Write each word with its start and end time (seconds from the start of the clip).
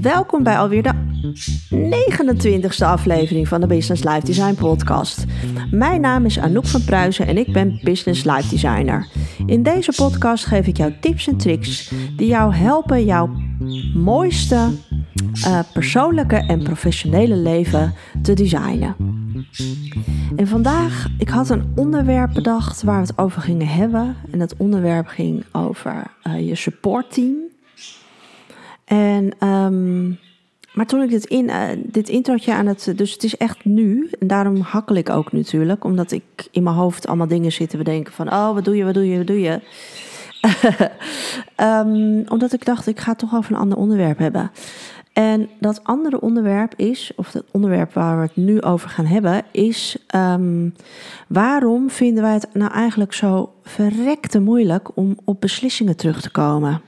Welkom 0.00 0.42
bij 0.42 0.58
alweer 0.58 0.82
de 0.82 0.92
29e 1.70 2.84
aflevering 2.84 3.48
van 3.48 3.60
de 3.60 3.66
Business 3.66 4.04
Life 4.04 4.26
Design 4.26 4.54
Podcast. 4.54 5.24
Mijn 5.70 6.00
naam 6.00 6.24
is 6.24 6.38
Anouk 6.38 6.66
van 6.66 6.84
Pruisen 6.84 7.26
en 7.26 7.38
ik 7.38 7.52
ben 7.52 7.80
Business 7.82 8.24
Life 8.24 8.48
Designer. 8.48 9.08
In 9.46 9.62
deze 9.62 9.92
podcast 9.96 10.46
geef 10.46 10.66
ik 10.66 10.76
jou 10.76 10.92
tips 11.00 11.28
en 11.28 11.36
tricks 11.36 11.92
die 12.16 12.26
jou 12.26 12.54
helpen 12.54 13.04
jouw 13.04 13.30
mooiste 13.94 14.70
uh, 15.46 15.58
persoonlijke 15.72 16.36
en 16.36 16.62
professionele 16.62 17.36
leven 17.36 17.94
te 18.22 18.34
designen. 18.34 18.96
En 20.36 20.46
vandaag, 20.46 21.06
ik 21.18 21.28
had 21.28 21.48
een 21.50 21.72
onderwerp 21.76 22.34
bedacht 22.34 22.82
waar 22.82 23.00
we 23.00 23.06
het 23.06 23.18
over 23.18 23.42
gingen 23.42 23.66
hebben. 23.66 24.16
En 24.30 24.38
dat 24.38 24.56
onderwerp 24.56 25.06
ging 25.06 25.44
over 25.52 26.02
uh, 26.26 26.48
je 26.48 26.54
supportteam. 26.54 27.43
En, 28.84 29.48
um, 29.48 30.18
maar 30.74 30.86
toen 30.86 31.02
ik 31.02 31.10
dit, 31.10 31.24
in, 31.24 31.44
uh, 31.44 31.68
dit 31.76 32.08
introotje 32.08 32.52
aan 32.52 32.66
het... 32.66 32.92
Dus 32.96 33.12
het 33.12 33.24
is 33.24 33.36
echt 33.36 33.64
nu. 33.64 34.10
En 34.18 34.26
daarom 34.26 34.60
hakkel 34.60 34.96
ik 34.96 35.10
ook 35.10 35.32
natuurlijk. 35.32 35.84
Omdat 35.84 36.12
ik 36.12 36.48
in 36.50 36.62
mijn 36.62 36.76
hoofd 36.76 37.06
allemaal 37.06 37.28
dingen 37.28 37.52
zitten 37.52 37.78
bedenken 37.78 38.12
van... 38.12 38.32
Oh, 38.32 38.54
wat 38.54 38.64
doe 38.64 38.76
je, 38.76 38.84
wat 38.84 38.94
doe 38.94 39.08
je, 39.08 39.16
wat 39.16 39.26
doe 39.26 39.40
je? 39.40 39.60
um, 41.56 42.24
omdat 42.34 42.52
ik 42.52 42.64
dacht, 42.64 42.86
ik 42.86 43.00
ga 43.00 43.14
toch 43.14 43.34
over 43.34 43.52
een 43.52 43.60
ander 43.60 43.78
onderwerp 43.78 44.18
hebben. 44.18 44.50
En 45.14 45.48
dat 45.60 45.84
andere 45.84 46.20
onderwerp 46.20 46.74
is, 46.76 47.12
of 47.16 47.32
het 47.32 47.44
onderwerp 47.50 47.92
waar 47.92 48.16
we 48.16 48.22
het 48.22 48.36
nu 48.36 48.62
over 48.62 48.88
gaan 48.88 49.06
hebben, 49.06 49.42
is 49.52 49.96
um, 50.14 50.74
waarom 51.28 51.90
vinden 51.90 52.22
wij 52.22 52.32
het 52.32 52.48
nou 52.52 52.72
eigenlijk 52.72 53.12
zo 53.12 53.52
verrekte 53.62 54.40
moeilijk 54.40 54.96
om 54.96 55.16
op 55.24 55.40
beslissingen 55.40 55.96
terug 55.96 56.20
te 56.20 56.30
komen? 56.30 56.80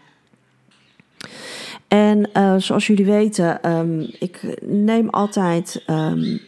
En 1.88 2.30
uh, 2.34 2.54
zoals 2.58 2.86
jullie 2.86 3.04
weten, 3.04 3.70
um, 3.70 4.10
ik 4.18 4.58
neem 4.62 5.08
altijd 5.08 5.82
um, 5.86 6.40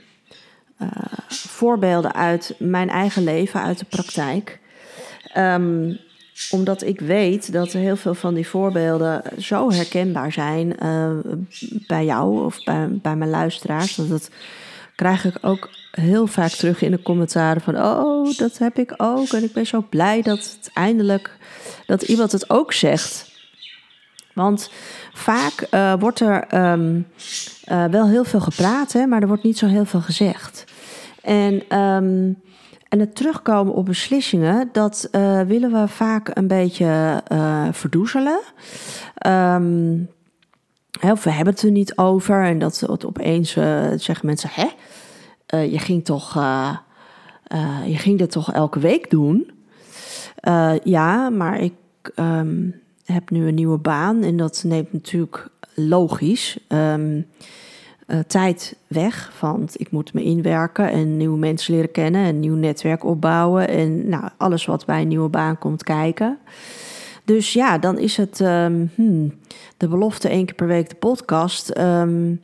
uh, 0.82 0.88
voorbeelden 1.28 2.14
uit 2.14 2.54
mijn 2.58 2.88
eigen 2.88 3.24
leven, 3.24 3.62
uit 3.62 3.78
de 3.78 3.84
praktijk. 3.84 4.58
Um, 5.36 5.98
omdat 6.50 6.82
ik 6.82 7.00
weet 7.00 7.52
dat 7.52 7.72
heel 7.72 7.96
veel 7.96 8.14
van 8.14 8.34
die 8.34 8.46
voorbeelden 8.46 9.22
zo 9.38 9.72
herkenbaar 9.72 10.32
zijn 10.32 10.74
uh, 10.82 11.10
bij 11.86 12.04
jou 12.04 12.44
of 12.44 12.64
bij, 12.64 12.88
bij 12.90 13.16
mijn 13.16 13.30
luisteraars. 13.30 13.94
Dat, 13.94 14.08
dat 14.08 14.30
krijg 14.94 15.24
ik 15.24 15.38
ook 15.40 15.70
heel 15.90 16.26
vaak 16.26 16.50
terug 16.50 16.82
in 16.82 16.90
de 16.90 17.02
commentaren 17.02 17.62
van... 17.62 17.76
oh, 17.76 18.36
dat 18.36 18.58
heb 18.58 18.78
ik 18.78 18.94
ook 18.96 19.28
en 19.32 19.42
ik 19.42 19.52
ben 19.52 19.66
zo 19.66 19.84
blij 19.88 20.22
dat 20.22 20.38
het 20.38 20.70
eindelijk... 20.74 21.36
dat 21.86 22.02
iemand 22.02 22.32
het 22.32 22.50
ook 22.50 22.72
zegt. 22.72 23.27
Want 24.38 24.70
vaak 25.12 25.66
uh, 25.70 25.94
wordt 25.98 26.20
er 26.20 26.54
um, 26.72 27.06
uh, 27.68 27.84
wel 27.84 28.08
heel 28.08 28.24
veel 28.24 28.40
gepraat, 28.40 28.92
hè, 28.92 29.06
maar 29.06 29.20
er 29.20 29.28
wordt 29.28 29.42
niet 29.42 29.58
zo 29.58 29.66
heel 29.66 29.84
veel 29.84 30.00
gezegd. 30.00 30.64
En... 31.22 31.78
Um, 31.78 32.46
en 32.88 33.00
het 33.00 33.16
terugkomen 33.16 33.74
op 33.74 33.86
beslissingen, 33.86 34.68
dat 34.72 35.08
uh, 35.12 35.40
willen 35.40 35.72
we 35.72 35.88
vaak 35.88 36.30
een 36.32 36.46
beetje 36.46 37.22
verdoezelen. 37.72 38.40
Um, 39.26 40.08
of 41.00 41.24
we 41.24 41.30
hebben 41.30 41.54
het 41.54 41.62
er 41.62 41.70
niet 41.70 41.96
over. 41.96 42.44
En 42.44 42.58
dat 42.58 43.04
opeens 43.04 43.52
zeggen 43.96 44.26
mensen: 44.26 44.50
hè, 44.52 44.68
je 45.60 45.78
ging 45.78 46.04
toch. 46.04 46.34
je 47.86 47.96
ging 47.96 48.18
dit 48.18 48.30
toch 48.30 48.52
elke 48.52 48.78
week 48.78 49.10
doen? 49.10 49.50
ja, 50.84 51.30
maar 51.30 51.60
ik 51.60 51.74
heb 53.12 53.30
nu 53.30 53.48
een 53.48 53.54
nieuwe 53.54 53.78
baan 53.78 54.22
en 54.22 54.36
dat 54.36 54.62
neemt 54.66 54.92
natuurlijk 54.92 55.48
logisch. 55.74 56.58
Um, 56.68 57.26
uh, 58.06 58.18
tijd 58.18 58.76
weg. 58.86 59.32
Want 59.40 59.80
ik 59.80 59.90
moet 59.90 60.12
me 60.12 60.22
inwerken 60.22 60.90
en 60.90 61.16
nieuwe 61.16 61.38
mensen 61.38 61.74
leren 61.74 61.90
kennen 61.90 62.24
en 62.24 62.40
nieuw 62.40 62.54
netwerk 62.54 63.04
opbouwen. 63.04 63.68
En 63.68 64.08
nou, 64.08 64.28
alles 64.36 64.64
wat 64.64 64.86
bij 64.86 65.00
een 65.00 65.08
nieuwe 65.08 65.28
baan 65.28 65.58
komt 65.58 65.82
kijken. 65.82 66.38
Dus 67.24 67.52
ja, 67.52 67.78
dan 67.78 67.98
is 67.98 68.16
het 68.16 68.40
um, 68.40 68.90
hmm, 68.94 69.34
de 69.76 69.88
belofte 69.88 70.28
één 70.28 70.44
keer 70.44 70.54
per 70.54 70.66
week 70.66 70.88
de 70.88 70.94
podcast. 70.94 71.78
Um, 71.78 72.40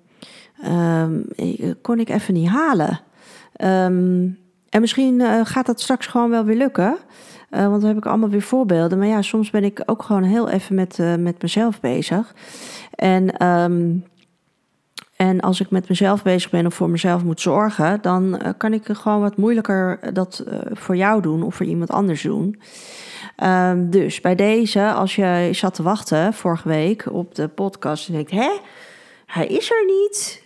um, 0.67 1.27
kon 1.83 2.01
ik 2.01 2.09
even 2.09 2.35
niet 2.35 2.49
halen. 2.49 3.01
en 4.69 4.81
misschien 4.81 5.21
uh, 5.21 5.41
gaat 5.45 5.67
dat 5.67 5.81
straks 5.81 6.07
gewoon 6.07 6.31
wel 6.31 6.45
weer 6.45 6.57
lukken. 6.57 6.97
Uh, 7.55 7.69
want 7.69 7.81
dan 7.81 7.89
heb 7.89 7.97
ik 7.99 8.07
allemaal 8.07 8.29
weer 8.29 8.43
voorbeelden. 8.43 8.99
Maar 8.99 9.07
ja, 9.07 9.23
soms 9.23 9.51
ben 9.51 9.65
ik 9.65 9.83
ook 9.87 10.03
gewoon 10.03 10.23
heel 10.23 10.49
even 10.49 10.75
met, 10.75 10.99
uh, 10.99 11.15
met 11.15 11.43
mezelf 11.43 11.81
bezig. 11.81 12.35
En 12.95 13.37
en 15.17 15.41
als 15.41 15.61
ik 15.61 15.71
met 15.71 15.89
mezelf 15.89 16.23
bezig 16.23 16.51
ben 16.51 16.67
of 16.67 16.75
voor 16.75 16.91
mezelf 16.91 17.25
moet 17.25 17.41
zorgen, 17.41 17.99
dan 18.03 18.41
uh, 18.43 18.49
kan 18.57 18.73
ik 18.73 18.85
gewoon 18.87 19.21
wat 19.21 19.37
moeilijker 19.37 19.99
dat 20.13 20.45
voor 20.73 20.97
jou 20.97 21.23
doen 21.23 21.43
of 21.43 21.55
voor 21.55 21.67
iemand 21.67 21.91
anders 21.91 22.23
doen. 22.23 22.61
Um, 23.43 23.91
dus 23.91 24.21
bij 24.21 24.35
deze, 24.35 24.93
als 24.93 25.17
je 25.17 25.49
zat 25.53 25.75
te 25.75 25.83
wachten 25.83 26.33
vorige 26.33 26.69
week 26.69 27.07
op 27.13 27.35
de 27.35 27.49
podcast 27.49 28.09
en 28.09 28.15
denkt, 28.15 28.31
hè, 28.31 28.51
hij 29.27 29.47
is 29.47 29.71
er 29.71 29.85
niet, 29.87 30.43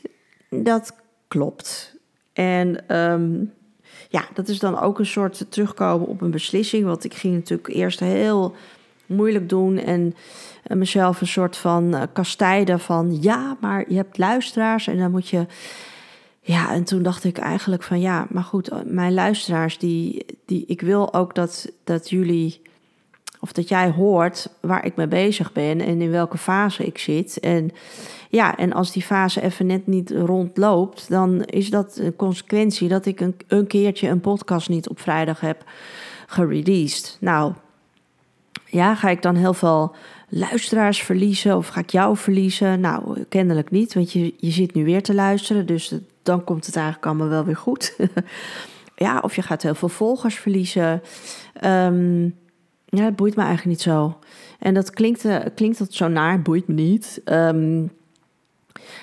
dat 0.65 0.97
klopt. 1.29 1.97
En 2.33 2.97
um, 2.97 3.53
ja, 4.09 4.29
dat 4.35 4.49
is 4.49 4.59
dan 4.59 4.81
ook 4.81 4.99
een 4.99 5.07
soort 5.07 5.47
terugkomen 5.49 6.09
op 6.09 6.21
een 6.21 6.31
beslissing, 6.31 6.85
want 6.85 7.05
ik 7.05 7.15
ging 7.15 7.35
natuurlijk 7.35 7.69
eerst 7.69 8.01
heel 8.01 8.55
moeilijk 9.07 9.49
doen 9.49 9.79
en 9.79 10.15
mezelf 10.63 11.21
een 11.21 11.27
soort 11.27 11.57
van 11.57 11.95
uh, 11.95 12.03
kastijden 12.13 12.81
van 12.81 13.19
ja, 13.21 13.57
maar 13.61 13.85
je 13.89 13.97
hebt 13.97 14.19
luisteraars 14.19 14.87
en 14.87 14.99
dan 14.99 15.11
moet 15.11 15.29
je. 15.29 15.47
Ja, 16.41 16.73
en 16.73 16.85
toen 16.85 17.03
dacht 17.03 17.25
ik 17.25 17.39
eigenlijk 17.39 17.83
van 17.83 18.01
ja, 18.01 18.27
maar 18.31 18.43
goed, 18.43 18.71
mijn 18.85 19.15
luisteraars, 19.15 19.79
die, 19.79 20.27
die, 20.47 20.65
ik 20.67 20.81
wil 20.81 21.15
ook 21.15 21.35
dat, 21.35 21.71
dat 21.85 22.11
jullie, 22.11 22.63
of 23.41 23.53
dat 23.53 23.69
jij 23.69 23.91
hoort 23.91 24.51
waar 24.61 24.85
ik 24.85 24.97
mee 24.97 25.09
bezig 25.09 25.53
ben 25.53 25.81
en 25.81 26.01
in 26.01 26.11
welke 26.11 26.39
fase 26.39 26.85
ik 26.85 26.99
zit. 26.99 27.41
En 27.41 27.71
ja, 28.29 28.57
en 28.57 28.73
als 28.73 28.93
die 28.93 29.03
fase 29.03 29.43
even 29.43 29.67
net 29.67 29.87
niet 29.87 30.11
rondloopt, 30.11 31.09
dan 31.09 31.45
is 31.45 31.71
dat 31.71 31.97
een 31.97 32.17
consequentie 32.17 32.89
dat 32.89 33.07
ik 33.07 33.21
een, 33.21 33.37
een 33.47 33.67
keertje 33.67 34.09
een 34.09 34.21
podcast 34.21 34.69
niet 34.69 34.89
op 34.89 35.01
vrijdag 35.01 35.41
heb 35.41 35.65
gereleased. 36.27 37.17
Nou, 37.21 37.53
ja, 38.67 38.95
ga 38.95 39.09
ik 39.09 39.23
dan 39.23 39.35
heel 39.35 39.55
veel 39.55 39.95
luisteraars 40.29 41.03
verliezen 41.03 41.57
of 41.57 41.69
ga 41.69 41.81
ik 41.81 41.91
jou 41.91 42.17
verliezen? 42.17 42.81
Nou, 42.81 43.25
kennelijk 43.29 43.71
niet, 43.71 43.95
want 43.95 44.13
je, 44.13 44.35
je 44.37 44.51
zit 44.51 44.75
nu 44.75 44.85
weer 44.85 45.03
te 45.03 45.15
luisteren, 45.15 45.67
dus 45.67 45.95
dan 46.23 46.45
komt 46.45 46.67
het 46.67 46.77
eigenlijk 46.77 47.07
allemaal 47.07 47.29
wel 47.29 47.45
weer 47.45 47.57
goed. 47.57 47.97
ja, 48.97 49.21
of 49.21 49.37
je 49.37 49.43
gaat 49.43 49.63
heel 49.63 49.75
veel 49.75 49.89
volgers 49.89 50.35
verliezen. 50.35 51.03
Um, 51.65 52.35
ja, 52.85 53.11
boeit 53.11 53.37
me 53.37 53.43
eigenlijk 53.43 53.77
niet 53.77 53.81
zo. 53.81 54.19
En 54.59 54.75
dat 54.75 54.91
klinkt, 54.91 55.25
uh, 55.25 55.39
klinkt 55.55 55.79
dat 55.79 55.93
zo 55.93 56.09
naar, 56.09 56.43
boeit 56.43 56.69
me 56.69 56.75
niet. 56.75 57.21
Um, 57.25 57.91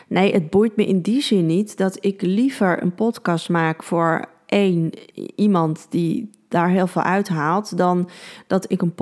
nee, 0.08 0.34
het 0.34 0.50
boeit 0.50 0.76
me 0.76 0.86
in 0.86 1.02
die 1.02 1.22
zin 1.22 1.46
niet 1.46 1.78
dat 1.78 1.98
ik 2.00 2.22
liever 2.22 2.82
een 2.82 2.96
podcast 2.96 3.50
maak 3.50 3.84
voor 3.84 4.26
één 4.46 4.92
iemand 5.36 5.88
die 5.90 6.30
daar 6.48 6.70
heel 6.70 6.88
veel 6.88 7.02
uithaalt, 7.02 7.78
dan 7.78 8.10
dat 8.48 8.72
ik 8.72 8.82
een 8.82 8.96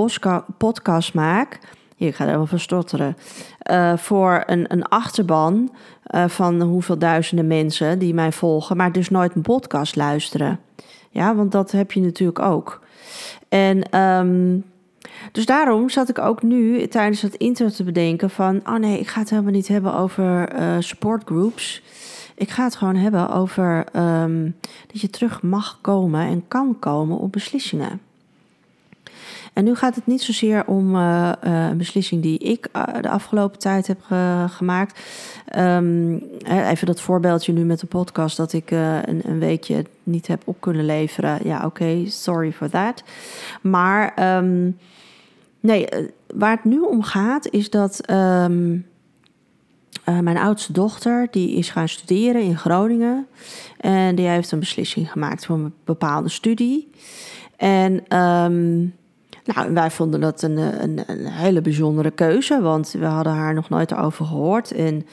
podcast 0.57 1.13
maak 1.13 1.59
hier, 1.95 2.07
ik 2.07 2.15
ga 2.15 2.27
er 2.27 2.37
wel 2.37 2.45
van. 2.45 3.15
Uh, 3.71 3.97
voor 3.97 4.43
een, 4.45 4.65
een 4.67 4.83
achterban 4.83 5.75
uh, 6.15 6.27
van 6.27 6.61
hoeveel 6.61 6.97
duizenden 6.97 7.47
mensen 7.47 7.99
die 7.99 8.13
mij 8.13 8.31
volgen, 8.31 8.77
maar 8.77 8.91
dus 8.91 9.09
nooit 9.09 9.35
een 9.35 9.41
podcast 9.41 9.95
luisteren. 9.95 10.59
Ja, 11.09 11.35
want 11.35 11.51
dat 11.51 11.71
heb 11.71 11.91
je 11.91 12.01
natuurlijk 12.01 12.39
ook. 12.39 12.81
En 13.49 13.99
um, 13.99 14.63
dus 15.31 15.45
daarom 15.45 15.89
zat 15.89 16.09
ik 16.09 16.19
ook 16.19 16.41
nu 16.41 16.87
tijdens 16.87 17.21
het 17.21 17.35
intro 17.35 17.69
te 17.69 17.83
bedenken 17.83 18.29
van... 18.29 18.61
oh 18.65 18.75
nee, 18.75 18.99
ik 18.99 19.07
ga 19.07 19.19
het 19.19 19.29
helemaal 19.29 19.51
niet 19.51 19.67
hebben 19.67 19.93
over 19.93 20.55
uh, 20.59 20.75
supportgroups. 20.79 21.81
Ik 22.35 22.49
ga 22.49 22.63
het 22.63 22.75
gewoon 22.75 22.95
hebben 22.95 23.29
over 23.29 23.85
um, 23.95 24.55
dat 24.91 25.01
je 25.01 25.09
terug 25.09 25.41
mag 25.41 25.77
komen 25.81 26.27
en 26.27 26.43
kan 26.47 26.79
komen 26.79 27.17
op 27.17 27.31
beslissingen. 27.31 28.01
En 29.53 29.63
nu 29.63 29.75
gaat 29.75 29.95
het 29.95 30.07
niet 30.07 30.21
zozeer 30.21 30.65
om 30.65 30.95
uh, 30.95 31.31
uh, 31.43 31.67
een 31.69 31.77
beslissing 31.77 32.21
die 32.21 32.37
ik 32.39 32.69
de 33.01 33.09
afgelopen 33.09 33.59
tijd 33.59 33.87
heb 33.87 34.01
gemaakt. 34.47 34.99
Um, 35.57 36.23
even 36.47 36.87
dat 36.87 37.01
voorbeeldje 37.01 37.53
nu 37.53 37.63
met 37.63 37.79
de 37.79 37.87
podcast 37.87 38.37
dat 38.37 38.53
ik 38.53 38.71
een, 38.71 39.21
een, 39.23 39.39
weekje 39.39 39.85
niet 40.03 40.27
heb 40.27 40.41
op 40.45 40.61
kunnen 40.61 40.85
leveren. 40.85 41.39
Ja, 41.43 41.65
oké, 41.65 42.05
sorry 42.05 42.51
for 42.51 42.69
that. 42.69 43.03
Maar 43.61 44.37
um, 44.37 44.77
nee, 45.63 45.87
waar 46.35 46.55
het 46.55 46.63
nu 46.63 46.79
om 46.79 47.03
gaat 47.03 47.49
is 47.49 47.69
dat 47.69 48.09
um, 48.09 48.85
mijn 50.05 50.37
oudste 50.37 50.73
dochter 50.73 51.27
die 51.31 51.55
is 51.55 51.69
gaan 51.69 51.89
studeren 51.89 52.41
in 52.41 52.57
Groningen 52.57 53.27
en 53.77 54.15
die 54.15 54.27
heeft 54.27 54.51
een 54.51 54.59
beslissing 54.59 55.11
gemaakt 55.11 55.45
voor 55.45 55.55
een 55.55 55.73
bepaalde 55.83 56.29
studie. 56.29 56.89
En 57.57 58.03
Nou, 59.45 59.73
wij 59.73 59.91
vonden 59.91 60.19
dat 60.19 60.41
een, 60.41 60.57
een, 60.57 61.03
een, 61.07 61.27
hele 61.27 61.61
bijzondere 61.61 62.11
keuze, 62.11 62.61
want 62.61 62.91
we 62.91 63.05
hadden 63.05 63.33
haar 63.33 63.53
nog 63.53 63.69
nooit 63.69 63.91
erover 63.91 64.25
gehoord. 64.25 64.71
En, 64.71 65.05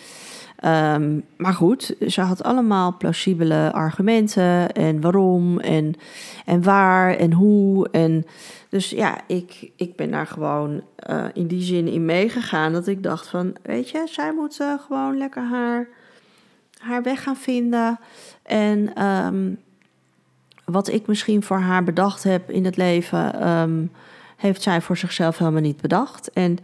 ehm, 0.61 1.21
maar 1.37 1.53
goed, 1.55 1.95
ze 2.09 2.21
had 2.21 2.43
allemaal 2.43 2.97
plausibele 2.97 3.73
argumenten 3.73 4.73
en 4.73 5.01
waarom 5.01 5.61
en, 5.61 5.95
en 6.45 6.63
waar 6.63 7.17
en 7.17 7.33
hoe. 7.33 7.89
En 7.91 8.27
dus 8.69 8.91
ja, 8.91 9.21
ik, 9.27 9.71
ik 9.77 9.97
ben 9.97 10.11
daar 10.11 10.27
gewoon 10.27 10.83
uh, 11.11 11.25
in 11.33 11.47
die 11.47 11.63
zin 11.63 11.89
in 11.89 12.05
meegegaan 12.05 12.73
dat 12.73 12.87
ik 12.87 13.03
dacht 13.03 13.29
van, 13.29 13.57
weet 13.63 13.91
je, 13.91 14.07
zij 14.11 14.33
moet 14.33 14.61
uh, 14.61 14.75
gewoon 14.87 15.19
lekker 15.19 15.43
haar, 15.43 15.89
haar 16.79 17.03
weg 17.03 17.23
gaan 17.23 17.37
vinden. 17.37 17.99
En 18.43 19.05
um, 19.07 19.59
wat 20.65 20.89
ik 20.89 21.07
misschien 21.07 21.43
voor 21.43 21.59
haar 21.59 21.85
bedacht 21.85 22.23
heb 22.23 22.51
in 22.51 22.65
het 22.65 22.77
leven, 22.77 23.49
um, 23.49 23.91
heeft 24.37 24.63
zij 24.63 24.81
voor 24.81 24.97
zichzelf 24.97 25.39
helemaal 25.39 25.61
niet 25.61 25.81
bedacht. 25.81 26.31
En 26.33 26.59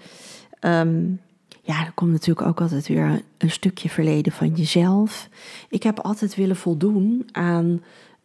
ja, 1.66 1.84
er 1.84 1.92
komt 1.94 2.10
natuurlijk 2.10 2.46
ook 2.46 2.60
altijd 2.60 2.88
weer 2.88 3.22
een 3.38 3.50
stukje 3.50 3.88
verleden 3.88 4.32
van 4.32 4.48
jezelf. 4.54 5.28
Ik 5.68 5.82
heb 5.82 6.00
altijd 6.00 6.34
willen 6.34 6.56
voldoen 6.56 7.28
aan 7.32 7.82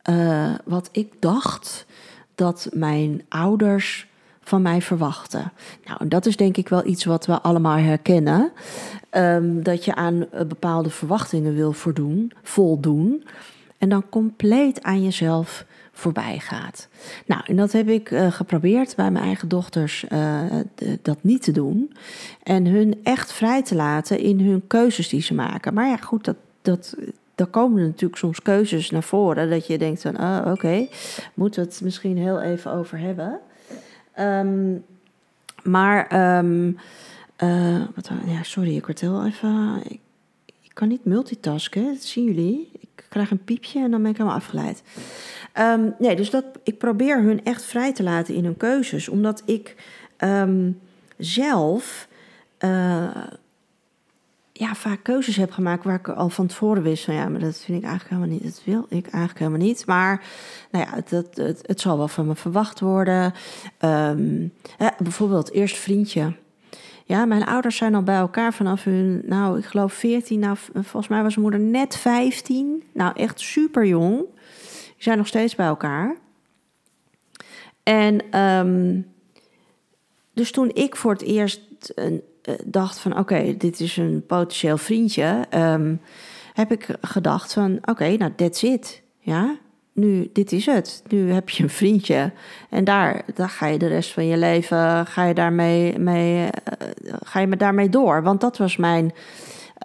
uh, 0.10 0.54
wat 0.66 0.90
ik 0.92 1.14
dacht 1.20 1.86
dat 2.36 2.70
mijn 2.74 3.22
ouders 3.30 4.08
van 4.42 4.62
mij 4.62 4.82
verwachten. 4.82 5.52
Nou, 5.86 6.08
dat 6.08 6.26
is 6.26 6.36
denk 6.36 6.58
ik 6.58 6.70
wel 6.70 6.86
iets 6.86 7.06
wat 7.06 7.26
we 7.26 7.42
allemaal 7.42 7.78
herkennen. 7.78 8.52
Um, 9.12 9.64
dat 9.64 9.86
je 9.86 9.96
aan 9.96 10.26
bepaalde 10.48 10.90
verwachtingen 10.90 11.56
wil 11.56 11.72
voldoen, 11.72 12.32
voldoen. 12.44 13.24
En 13.78 13.90
dan 13.90 14.10
compleet 14.10 14.84
aan 14.84 15.04
jezelf 15.04 15.66
voorbij 15.92 16.40
gaat. 16.40 16.88
Nou, 17.26 17.42
en 17.46 17.56
dat 17.56 17.72
heb 17.72 17.90
ik 17.90 18.12
uh, 18.12 18.32
geprobeerd 18.32 18.96
bij 18.96 19.12
mijn 19.12 19.26
eigen 19.26 19.48
dochters 19.48 20.06
uh, 20.10 20.42
dat 21.02 21.18
niet 21.22 21.44
te 21.44 21.52
doen. 21.52 21.94
En 22.44 22.66
hun 22.66 23.00
echt 23.04 23.32
vrij 23.32 23.64
te 23.64 23.76
laten 23.76 24.20
in 24.20 24.40
hun 24.40 24.68
keuzes 24.68 25.10
die 25.10 25.22
ze 25.22 25.34
maken. 25.34 25.74
Maar 25.74 25.88
ja, 25.88 25.98
goed, 25.98 26.26
dat, 26.26 26.36
dat, 26.62 26.96
dan 27.36 27.50
komen 27.50 27.80
er 27.80 27.86
natuurlijk 27.88 28.20
soms 28.20 28.42
keuzes 28.42 28.90
naar 28.90 29.04
voren. 29.04 29.50
Dat 29.50 29.68
je 29.68 29.78
denkt 29.78 30.02
van, 30.02 30.20
oh, 30.20 30.42
oké, 30.48 30.88
moeten 31.34 31.64
we 31.64 31.70
het 31.70 31.82
misschien 31.82 32.18
heel 32.18 32.42
even 32.42 32.72
over 32.72 33.00
hebben. 33.00 33.40
Um, 34.20 34.84
maar, 35.64 36.36
um, 36.38 36.78
uh, 37.44 37.82
wat, 37.96 38.10
ja, 38.26 38.44
sorry, 38.44 38.76
ik 38.76 38.86
word 38.86 39.02
heel 39.02 39.26
even... 39.26 39.82
Ik, 39.84 40.00
ik 40.62 40.72
kan 40.74 40.88
niet 40.88 41.06
multitasken, 41.06 41.86
dat 41.86 42.04
zien 42.04 42.26
jullie. 42.26 42.72
Krijg 43.12 43.32
een 43.32 43.44
piepje 43.44 43.80
en 43.80 43.92
dan 43.92 44.02
ben 44.02 44.12
ik 44.12 44.18
helemaal 44.18 44.38
afgeleid. 44.38 44.84
Um, 45.60 45.96
nee, 46.00 46.16
dus 46.16 46.30
dat, 46.30 46.46
ik 46.64 46.78
probeer 46.78 47.22
hun 47.22 47.44
echt 47.44 47.64
vrij 47.64 47.94
te 47.94 48.04
laten 48.04 48.36
in 48.36 48.44
hun 48.44 48.58
keuzes. 48.58 49.10
Omdat 49.10 49.44
ik 49.46 49.76
um, 50.18 50.80
zelf 51.18 52.08
uh, 52.60 53.28
ja, 54.52 54.76
vaak 54.76 55.04
keuzes 55.04 55.36
heb 55.36 55.52
gemaakt 55.52 55.84
waar 55.84 55.96
ik 55.96 56.10
al 56.10 56.30
van 56.30 56.48
tevoren 56.48 56.84
wist 56.84 57.04
van 57.04 57.14
ja, 57.14 57.30
maar 57.30 57.40
dat 57.40 57.58
vind 57.58 57.78
ik 57.78 57.84
eigenlijk 57.84 58.10
helemaal 58.10 58.40
niet. 58.40 58.44
Dat 58.44 58.62
wil 58.66 58.86
ik 58.90 59.08
eigenlijk 59.08 59.40
helemaal 59.40 59.68
niet. 59.68 59.86
Maar 59.86 60.24
nou 60.72 60.86
ja, 60.86 60.96
het, 60.96 61.10
het, 61.10 61.64
het, 61.66 61.82
zal 61.82 61.98
wel 61.98 62.08
van 62.08 62.28
me 62.28 62.36
verwacht 62.36 62.80
worden. 62.80 63.34
Hè, 64.78 64.90
bijvoorbeeld, 64.98 65.52
eerst 65.52 65.78
vriendje. 65.78 66.34
Ja, 67.12 67.26
mijn 67.26 67.46
ouders 67.46 67.78
zijn 67.78 67.96
al 67.96 68.04
bij 68.04 68.16
elkaar 68.16 68.54
vanaf 68.54 68.84
hun, 68.84 69.22
nou, 69.26 69.58
ik 69.58 69.66
geloof 69.66 69.94
14. 69.94 70.40
Nou, 70.40 70.58
volgens 70.74 71.08
mij 71.08 71.24
was 71.24 71.36
mijn 71.36 71.50
moeder 71.50 71.70
net 71.70 71.98
15. 71.98 72.84
Nou, 72.94 73.14
echt 73.16 73.40
super 73.40 73.86
jong. 73.86 74.18
Die 74.18 74.96
zijn 74.98 75.18
nog 75.18 75.28
steeds 75.28 75.56
bij 75.56 75.66
elkaar. 75.66 76.18
En 77.84 78.40
um, 78.40 79.08
dus 80.34 80.52
toen 80.52 80.70
ik 80.74 80.96
voor 80.96 81.12
het 81.12 81.22
eerst 81.22 81.62
een, 81.96 82.22
uh, 82.44 82.56
dacht 82.66 83.00
van 83.00 83.18
oké, 83.18 83.58
dit 83.58 83.80
is 83.80 83.98
een 83.98 84.24
potentieel 84.28 84.78
vriendje, 84.78 85.46
um, 85.56 86.02
heb 86.54 86.72
ik 86.72 86.88
gedacht 87.02 87.54
van 87.54 87.80
oké, 87.82 88.18
nou 88.18 88.32
that's 88.36 88.64
it. 88.64 89.02
Ja, 89.20 89.58
nu, 89.94 90.30
dit 90.34 90.52
is 90.52 90.66
het. 90.66 91.04
Nu 91.08 91.32
heb 91.32 91.50
je 91.50 91.64
een 91.64 91.70
vriendje. 91.70 92.32
En 92.70 92.84
daar, 92.84 93.22
daar 93.36 93.50
ga 93.50 93.66
je 93.66 93.78
de 93.78 93.88
rest 93.88 94.12
van 94.12 94.26
je 94.26 94.38
leven, 94.38 95.06
ga 95.06 95.26
je 95.26 95.34
daarmee, 95.34 96.00
mee, 96.00 96.44
uh, 96.44 96.50
ga 97.24 97.40
je 97.40 97.58
daarmee 97.58 97.90
door. 97.90 98.24
Want 98.24 98.42
dat 98.42 98.58
was 98.58 98.78
mijn, 98.78 99.14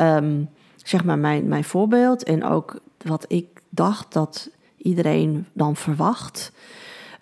um, 0.00 0.49
zeg 0.76 1.05
maar 1.05 1.19
mijn, 1.19 1.49
mijn 1.49 1.64
voorbeeld. 1.64 2.23
En 2.23 2.44
ook 2.44 2.81
wat 3.03 3.25
ik 3.29 3.47
dacht 3.69 4.12
dat 4.12 4.50
iedereen 4.76 5.47
dan 5.53 5.76
verwacht. 5.76 6.52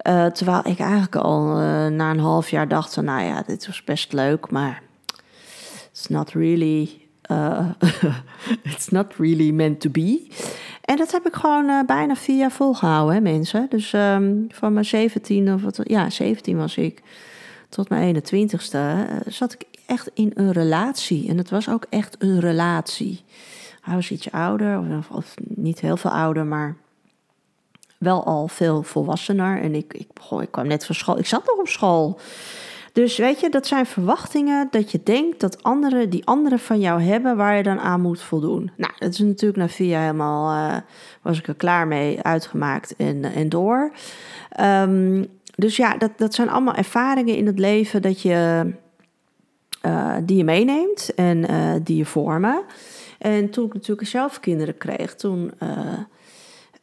Uh, 0.07 0.27
terwijl 0.27 0.61
ik 0.65 0.79
eigenlijk 0.79 1.17
al 1.17 1.61
uh, 1.61 1.87
na 1.87 2.11
een 2.11 2.19
half 2.19 2.51
jaar 2.51 2.69
dacht 2.69 2.95
van, 2.95 3.05
nou 3.05 3.23
ja, 3.23 3.43
dit 3.47 3.67
was 3.67 3.85
best 3.85 4.13
leuk, 4.13 4.51
maar 4.51 4.83
it's 5.91 6.07
not 6.07 6.31
really, 6.31 6.91
uh, 7.31 7.69
it's 8.73 8.89
not 8.89 9.15
really 9.17 9.51
meant 9.51 9.81
to 9.81 9.91
be. 9.91 10.27
En 10.85 10.97
dat 10.97 11.13
heb 11.13 11.27
ik 11.27 11.35
gewoon 11.35 11.87
bijna 11.87 12.15
vier 12.15 12.37
jaar 12.37 12.51
volgehouden, 12.51 13.15
hè, 13.15 13.21
mensen. 13.21 13.67
Dus 13.69 13.93
um, 13.93 14.47
van 14.49 14.73
mijn 14.73 14.85
17 14.85 15.53
of 15.53 15.63
wat, 15.63 15.81
ja, 15.83 16.11
17 16.11 16.57
was 16.57 16.77
ik 16.77 17.03
tot 17.69 17.89
mijn 17.89 18.17
21ste 18.17 18.79
zat 19.27 19.53
ik 19.53 19.65
echt 19.87 20.11
in 20.15 20.31
een 20.35 20.53
relatie. 20.53 21.29
En 21.29 21.39
het 21.39 21.51
was 21.51 21.69
ook 21.69 21.87
echt 21.91 22.17
een 22.19 22.41
relatie. 22.41 23.25
Hij 23.81 23.95
was 23.95 24.11
ietsje 24.11 24.33
ouder, 24.33 25.03
of, 25.11 25.35
niet 25.39 25.81
heel 25.81 25.97
veel 25.97 26.11
ouder, 26.11 26.47
maar 26.47 26.77
wel 27.99 28.25
al 28.25 28.49
veel 28.49 28.83
volwassener. 28.83 29.61
En 29.61 29.75
ik, 29.75 29.95
ik, 29.95 30.09
ik 30.41 30.51
kwam 30.51 30.67
net 30.67 30.87
van 30.87 30.95
school. 30.95 31.19
Ik 31.19 31.27
zat 31.27 31.47
nog 31.47 31.59
op 31.59 31.69
school. 31.69 32.21
Dus 32.95 33.17
weet 33.19 33.41
je, 33.41 33.51
dat 33.51 33.67
zijn 33.67 33.87
verwachtingen 33.87 34.69
dat 34.71 34.91
je 34.91 35.01
denkt 35.05 35.41
dat 35.41 35.63
anderen, 35.63 36.11
die 36.11 36.27
anderen 36.27 36.59
van 36.59 36.81
jou 36.81 37.03
hebben, 37.03 37.37
waar 37.37 37.57
je 37.57 37.63
dan 37.63 37.81
aan 37.81 38.01
moet 38.01 38.21
voldoen. 38.21 38.71
Nou, 38.77 38.93
dat 38.99 39.13
is 39.13 39.19
natuurlijk 39.19 39.57
na 39.57 39.69
vier 39.69 39.89
jaar 39.89 40.01
helemaal, 40.01 40.71
uh, 40.71 40.77
was 41.23 41.39
ik 41.39 41.49
er 41.49 41.55
klaar 41.55 41.87
mee, 41.87 42.23
uitgemaakt 42.23 42.97
en, 42.97 43.25
en 43.25 43.49
door. 43.49 43.93
Um, 44.61 45.27
dus 45.57 45.77
ja, 45.77 45.97
dat, 45.97 46.11
dat 46.17 46.35
zijn 46.35 46.49
allemaal 46.49 46.75
ervaringen 46.75 47.37
in 47.37 47.47
het 47.47 47.59
leven 47.59 48.03
dat 48.03 48.21
je, 48.21 48.73
uh, 49.87 50.17
die 50.23 50.37
je 50.37 50.45
meeneemt 50.45 51.15
en 51.15 51.47
die 51.83 51.97
je 51.97 52.05
vormen. 52.05 52.63
En 53.19 53.51
toen 53.51 53.67
ik 53.67 53.75
natuurlijk 53.75 54.09
zelf 54.09 54.41
kinderen 54.41 54.77
kreeg, 54.77 55.15
toen 55.15 55.53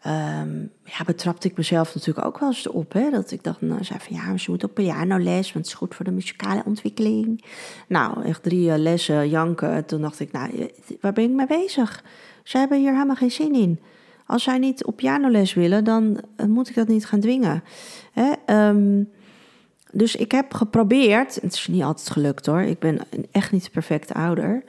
Um, 0.07 0.71
ja, 0.83 1.03
betrapte 1.05 1.47
ik 1.47 1.57
mezelf 1.57 1.95
natuurlijk 1.95 2.25
ook 2.25 2.39
wel 2.39 2.49
eens 2.49 2.67
op. 2.67 2.93
Hè? 2.93 3.09
Dat 3.09 3.31
ik 3.31 3.43
dacht, 3.43 3.61
nou, 3.61 3.83
zei 3.83 3.99
van 3.99 4.15
ja, 4.15 4.33
je 4.35 4.51
moet 4.51 4.63
op 4.63 4.73
pianoles, 4.73 5.53
want 5.53 5.53
het 5.53 5.65
is 5.65 5.73
goed 5.73 5.95
voor 5.95 6.05
de 6.05 6.11
muzikale 6.11 6.61
ontwikkeling. 6.65 7.43
Nou, 7.87 8.23
echt 8.23 8.43
drie 8.43 8.67
uh, 8.67 8.77
lessen 8.77 9.29
janken. 9.29 9.85
Toen 9.85 10.01
dacht 10.01 10.19
ik, 10.19 10.31
nou, 10.31 10.71
waar 11.01 11.13
ben 11.13 11.23
ik 11.23 11.29
mee 11.31 11.47
bezig? 11.47 12.03
Ze 12.43 12.57
hebben 12.57 12.79
hier 12.79 12.91
helemaal 12.91 13.15
geen 13.15 13.31
zin 13.31 13.53
in. 13.53 13.79
Als 14.25 14.43
zij 14.43 14.57
niet 14.57 14.85
op 14.85 14.95
pianoles 14.95 15.53
willen, 15.53 15.83
dan 15.83 16.21
uh, 16.37 16.45
moet 16.45 16.69
ik 16.69 16.75
dat 16.75 16.87
niet 16.87 17.05
gaan 17.05 17.19
dwingen. 17.19 17.63
Hè? 18.11 18.57
Um, 18.69 19.09
dus 19.91 20.15
ik 20.15 20.31
heb 20.31 20.53
geprobeerd, 20.53 21.35
het 21.41 21.53
is 21.53 21.67
niet 21.67 21.83
altijd 21.83 22.09
gelukt 22.09 22.45
hoor, 22.45 22.61
ik 22.61 22.79
ben 22.79 22.99
echt 23.31 23.51
niet 23.51 23.71
perfect 23.71 24.13
ouder. 24.13 24.63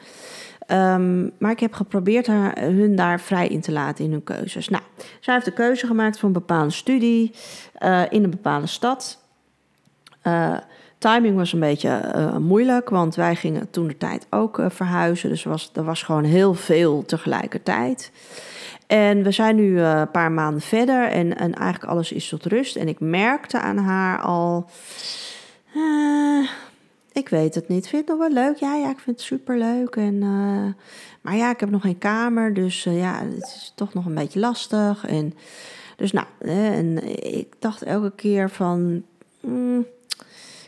Um, 0.69 1.31
maar 1.39 1.51
ik 1.51 1.61
heb 1.61 1.73
geprobeerd 1.73 2.27
haar, 2.27 2.59
hun 2.59 2.97
daar 2.97 3.21
vrij 3.21 3.49
in 3.49 3.61
te 3.61 3.73
laten 3.73 4.05
in 4.05 4.11
hun 4.11 4.25
keuzes. 4.25 4.69
Nou, 4.69 4.83
zij 5.21 5.35
heeft 5.35 5.47
de 5.47 5.53
keuze 5.53 5.87
gemaakt 5.87 6.19
voor 6.19 6.27
een 6.29 6.35
bepaalde 6.35 6.71
studie 6.71 7.35
uh, 7.79 8.03
in 8.09 8.25
een 8.25 8.31
bepaalde 8.31 8.67
stad. 8.67 9.19
Uh, 10.27 10.57
timing 10.99 11.37
was 11.37 11.53
een 11.53 11.61
beetje 11.61 12.13
uh, 12.17 12.37
moeilijk, 12.37 12.89
want 12.89 13.15
wij 13.15 13.35
gingen 13.35 13.71
toen 13.71 13.87
de 13.87 13.97
tijd 13.99 14.27
ook 14.31 14.63
verhuizen. 14.69 15.29
Dus 15.29 15.45
was, 15.45 15.71
er 15.75 15.85
was 15.85 16.03
gewoon 16.03 16.25
heel 16.25 16.55
veel 16.55 17.05
tegelijkertijd. 17.05 18.13
En 18.87 19.23
we 19.23 19.31
zijn 19.31 19.57
nu 19.57 19.81
een 19.81 20.11
paar 20.11 20.33
maanden 20.33 20.61
verder 20.61 21.09
en, 21.09 21.39
en 21.39 21.55
eigenlijk 21.55 21.93
alles 21.93 22.13
is 22.13 22.29
tot 22.29 22.47
rust. 22.47 22.77
En 22.77 22.89
ik 22.89 23.01
merkte 23.01 23.61
aan 23.61 23.79
haar 23.79 24.21
al 24.21 24.71
ik 27.13 27.29
weet 27.29 27.55
het 27.55 27.69
niet. 27.69 27.89
Vind 27.89 28.07
je 28.07 28.13
het 28.13 28.21
nog 28.21 28.29
wel 28.29 28.45
leuk? 28.45 28.57
Ja, 28.57 28.75
ja, 28.75 28.91
ik 28.91 28.99
vind 28.99 29.17
het 29.17 29.27
super 29.27 29.59
leuk. 29.59 29.97
En, 29.97 30.15
uh, 30.15 30.73
maar 31.21 31.37
ja, 31.37 31.51
ik 31.51 31.61
heb 31.61 31.71
nog 31.71 31.83
geen 31.83 31.99
kamer, 31.99 32.55
dus 32.55 32.87
uh, 32.87 32.99
ja, 32.99 33.25
het 33.25 33.43
is 33.43 33.73
toch 33.75 33.95
nog 33.95 34.07
een 34.07 34.15
beetje 34.15 34.41
lastig. 34.41 35.07
En, 35.07 35.35
dus 35.97 36.13
nou, 36.13 36.27
en 36.39 37.17
ik 37.37 37.55
dacht 37.59 37.83
elke 37.83 38.13
keer 38.15 38.51
van. 38.51 39.03
Mm, 39.41 39.87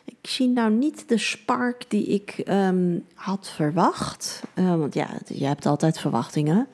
ik 0.05 0.31
zie 0.31 0.49
nou 0.49 0.71
niet 0.71 1.09
de 1.09 1.19
spark 1.19 1.85
die 1.89 2.07
ik 2.07 2.43
um, 2.49 3.07
had 3.15 3.49
verwacht. 3.49 4.43
Want 4.55 4.95
ja, 4.95 5.09
je 5.27 5.47
hebt 5.47 5.67
altijd 5.67 5.99
verwachtingen. 5.99 6.67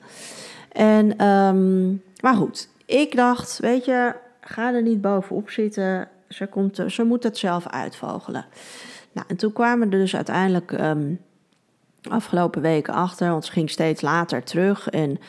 En, 0.71 1.25
um, 1.25 2.03
maar 2.21 2.35
goed, 2.35 2.69
ik 2.85 3.15
dacht, 3.15 3.59
weet 3.59 3.85
je, 3.85 4.15
ga 4.41 4.73
er 4.73 4.81
niet 4.81 5.01
bovenop 5.01 5.49
zitten. 5.49 6.09
Ze, 6.29 6.47
komt, 6.47 6.83
ze 6.87 7.03
moet 7.03 7.23
het 7.23 7.37
zelf 7.37 7.67
uitvogelen. 7.67 8.45
Nou, 9.11 9.27
en 9.29 9.35
toen 9.35 9.53
kwamen 9.53 9.91
er 9.91 9.99
dus 9.99 10.15
uiteindelijk 10.15 10.71
um, 10.71 11.19
afgelopen 12.09 12.61
weken 12.61 12.93
achter, 12.93 13.29
want 13.29 13.45
ze 13.45 13.51
ging 13.51 13.69
steeds 13.69 14.01
later 14.01 14.43
terug. 14.43 14.89
En 14.89 15.19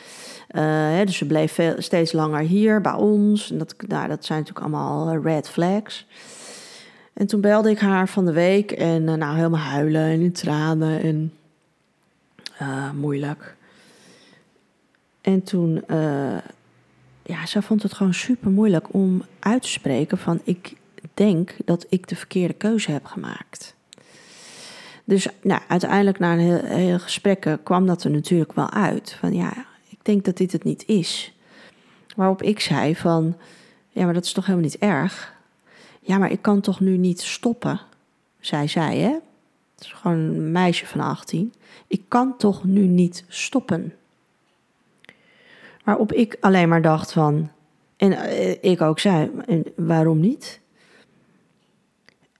uh, 0.51 1.05
dus 1.05 1.17
ze 1.17 1.25
bleef 1.25 1.59
steeds 1.77 2.11
langer 2.11 2.39
hier 2.39 2.81
bij 2.81 2.93
ons. 2.93 3.51
En 3.51 3.57
dat, 3.57 3.75
nou, 3.87 4.07
dat 4.07 4.25
zijn 4.25 4.39
natuurlijk 4.39 4.65
allemaal 4.65 5.17
red 5.17 5.49
flags. 5.49 6.07
En 7.13 7.27
toen 7.27 7.41
belde 7.41 7.69
ik 7.69 7.79
haar 7.79 8.07
van 8.07 8.25
de 8.25 8.33
week 8.33 8.71
en 8.71 9.01
uh, 9.07 9.13
nou 9.13 9.35
helemaal 9.35 9.59
huilen 9.59 10.01
en 10.01 10.21
in 10.21 10.31
tranen 10.31 11.01
en 11.01 11.33
moeilijk. 12.95 13.55
En 15.21 15.43
toen, 15.43 15.83
ja, 17.23 17.45
ze 17.45 17.61
vond 17.61 17.83
het 17.83 17.93
gewoon 17.93 18.13
super 18.13 18.51
moeilijk 18.51 18.93
om 18.93 19.23
uit 19.39 19.61
te 19.61 19.67
spreken 19.67 20.17
van 20.17 20.41
ik 20.43 20.73
denk 21.13 21.55
dat 21.65 21.85
ik 21.89 22.07
de 22.07 22.15
verkeerde 22.15 22.53
keuze 22.53 22.91
heb 22.91 23.05
gemaakt. 23.05 23.75
Dus 25.03 25.27
nou, 25.41 25.61
uiteindelijk 25.67 26.19
na 26.19 26.33
een 26.33 26.39
heel, 26.39 26.63
heel 26.63 26.99
gesprek 26.99 27.57
kwam 27.63 27.85
dat 27.85 28.03
er 28.03 28.11
natuurlijk 28.11 28.53
wel 28.53 28.69
uit. 28.69 29.13
Van 29.19 29.33
ja, 29.33 29.65
ik 29.89 29.97
denk 30.01 30.25
dat 30.25 30.37
dit 30.37 30.51
het 30.51 30.63
niet 30.63 30.83
is. 30.87 31.33
Waarop 32.15 32.41
ik 32.41 32.59
zei 32.59 32.95
van, 32.95 33.35
ja, 33.89 34.05
maar 34.05 34.13
dat 34.13 34.25
is 34.25 34.33
toch 34.33 34.45
helemaal 34.45 34.67
niet 34.69 34.77
erg? 34.77 35.33
Ja, 35.99 36.17
maar 36.17 36.31
ik 36.31 36.41
kan 36.41 36.61
toch 36.61 36.79
nu 36.79 36.97
niet 36.97 37.21
stoppen? 37.21 37.79
Zij 38.39 38.67
zei, 38.67 38.99
hè? 38.99 39.11
Het 39.75 39.85
is 39.85 39.91
gewoon 39.91 40.17
een 40.17 40.51
meisje 40.51 40.85
van 40.85 40.99
18. 40.99 41.53
Ik 41.87 42.01
kan 42.07 42.37
toch 42.37 42.63
nu 42.63 42.81
niet 42.81 43.25
stoppen? 43.27 43.93
Waarop 45.83 46.11
ik 46.11 46.37
alleen 46.39 46.69
maar 46.69 46.81
dacht 46.81 47.11
van, 47.11 47.49
en 47.97 48.11
uh, 48.11 48.63
ik 48.63 48.81
ook 48.81 48.99
zei, 48.99 49.31
waarom 49.75 50.19
niet? 50.19 50.59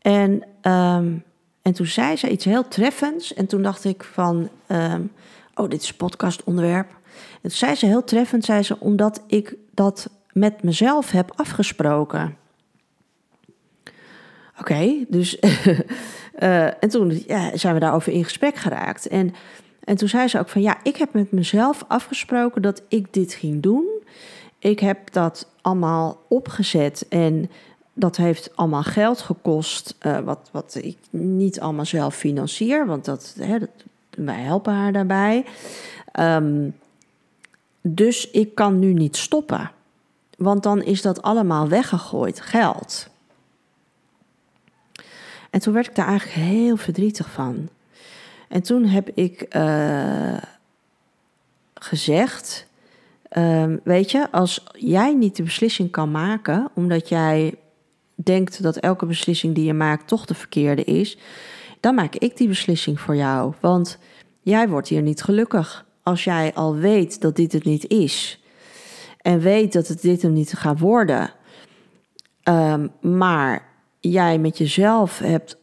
En, 0.03 0.31
um, 0.61 1.23
en 1.61 1.73
toen 1.73 1.85
zei 1.85 2.15
ze 2.15 2.29
iets 2.29 2.45
heel 2.45 2.67
treffends. 2.67 3.33
En 3.33 3.45
toen 3.45 3.61
dacht 3.61 3.83
ik 3.83 4.03
van, 4.03 4.49
um, 4.67 5.11
oh, 5.55 5.69
dit 5.69 5.81
is 5.81 5.93
podcastonderwerp. 5.93 6.91
En 7.41 7.51
zei 7.51 7.75
ze 7.75 7.85
heel 7.85 8.03
treffend, 8.03 8.45
zei 8.45 8.63
ze, 8.63 8.79
omdat 8.79 9.23
ik 9.27 9.55
dat 9.71 10.09
met 10.31 10.63
mezelf 10.63 11.11
heb 11.11 11.31
afgesproken. 11.35 12.37
Oké, 14.59 15.05
dus. 15.07 15.37
uh, 16.39 16.65
en 16.83 16.89
toen 16.89 17.23
ja, 17.27 17.57
zijn 17.57 17.73
we 17.73 17.79
daarover 17.79 18.11
in 18.11 18.23
gesprek 18.23 18.55
geraakt. 18.55 19.07
En, 19.07 19.33
en 19.83 19.95
toen 19.95 20.07
zei 20.07 20.27
ze 20.27 20.39
ook 20.39 20.49
van 20.49 20.61
ja, 20.61 20.77
ik 20.83 20.97
heb 20.97 21.13
met 21.13 21.31
mezelf 21.31 21.85
afgesproken 21.87 22.61
dat 22.61 22.83
ik 22.87 23.13
dit 23.13 23.33
ging 23.33 23.61
doen. 23.61 23.85
Ik 24.59 24.79
heb 24.79 25.11
dat 25.11 25.49
allemaal 25.61 26.25
opgezet 26.29 27.05
en 27.09 27.49
dat 27.93 28.17
heeft 28.17 28.55
allemaal 28.55 28.83
geld 28.83 29.21
gekost, 29.21 29.95
uh, 30.01 30.19
wat, 30.19 30.49
wat 30.51 30.77
ik 30.81 30.97
niet 31.09 31.59
allemaal 31.59 31.85
zelf 31.85 32.15
financier, 32.15 32.85
want 32.85 33.05
dat, 33.05 33.35
hè, 33.39 33.59
dat 33.59 33.69
wij 34.09 34.41
helpen 34.41 34.73
haar 34.73 34.91
daarbij. 34.91 35.45
Um, 36.19 36.75
dus 37.81 38.31
ik 38.31 38.55
kan 38.55 38.79
nu 38.79 38.93
niet 38.93 39.17
stoppen, 39.17 39.71
want 40.37 40.63
dan 40.63 40.83
is 40.83 41.01
dat 41.01 41.21
allemaal 41.21 41.67
weggegooid 41.67 42.41
geld. 42.41 43.07
En 45.49 45.59
toen 45.59 45.73
werd 45.73 45.87
ik 45.87 45.95
daar 45.95 46.07
eigenlijk 46.07 46.39
heel 46.39 46.77
verdrietig 46.77 47.31
van. 47.31 47.69
En 48.47 48.61
toen 48.61 48.85
heb 48.85 49.09
ik 49.13 49.55
uh, 49.55 50.37
gezegd: 51.73 52.67
uh, 53.37 53.73
Weet 53.83 54.11
je, 54.11 54.31
als 54.31 54.65
jij 54.71 55.13
niet 55.13 55.35
de 55.35 55.43
beslissing 55.43 55.91
kan 55.91 56.11
maken, 56.11 56.69
omdat 56.73 57.09
jij 57.09 57.57
denkt 58.15 58.63
dat 58.63 58.77
elke 58.77 59.05
beslissing 59.05 59.55
die 59.55 59.65
je 59.65 59.73
maakt 59.73 60.07
toch 60.07 60.25
de 60.25 60.33
verkeerde 60.33 60.83
is, 60.83 61.17
dan 61.79 61.95
maak 61.95 62.15
ik 62.15 62.37
die 62.37 62.47
beslissing 62.47 62.99
voor 62.99 63.15
jou. 63.15 63.53
Want 63.59 63.97
jij 64.41 64.69
wordt 64.69 64.87
hier 64.87 65.01
niet 65.01 65.23
gelukkig 65.23 65.85
als 66.03 66.23
jij 66.23 66.53
al 66.53 66.75
weet 66.75 67.21
dat 67.21 67.35
dit 67.35 67.51
het 67.51 67.63
niet 67.63 67.87
is. 67.87 68.43
En 69.21 69.39
weet 69.39 69.73
dat 69.73 69.87
het 69.87 70.01
dit 70.01 70.21
hem 70.21 70.33
niet 70.33 70.53
gaat 70.53 70.79
worden. 70.79 71.31
Um, 72.43 72.91
maar 73.01 73.67
jij 73.99 74.37
met 74.37 74.57
jezelf 74.57 75.19
hebt 75.19 75.57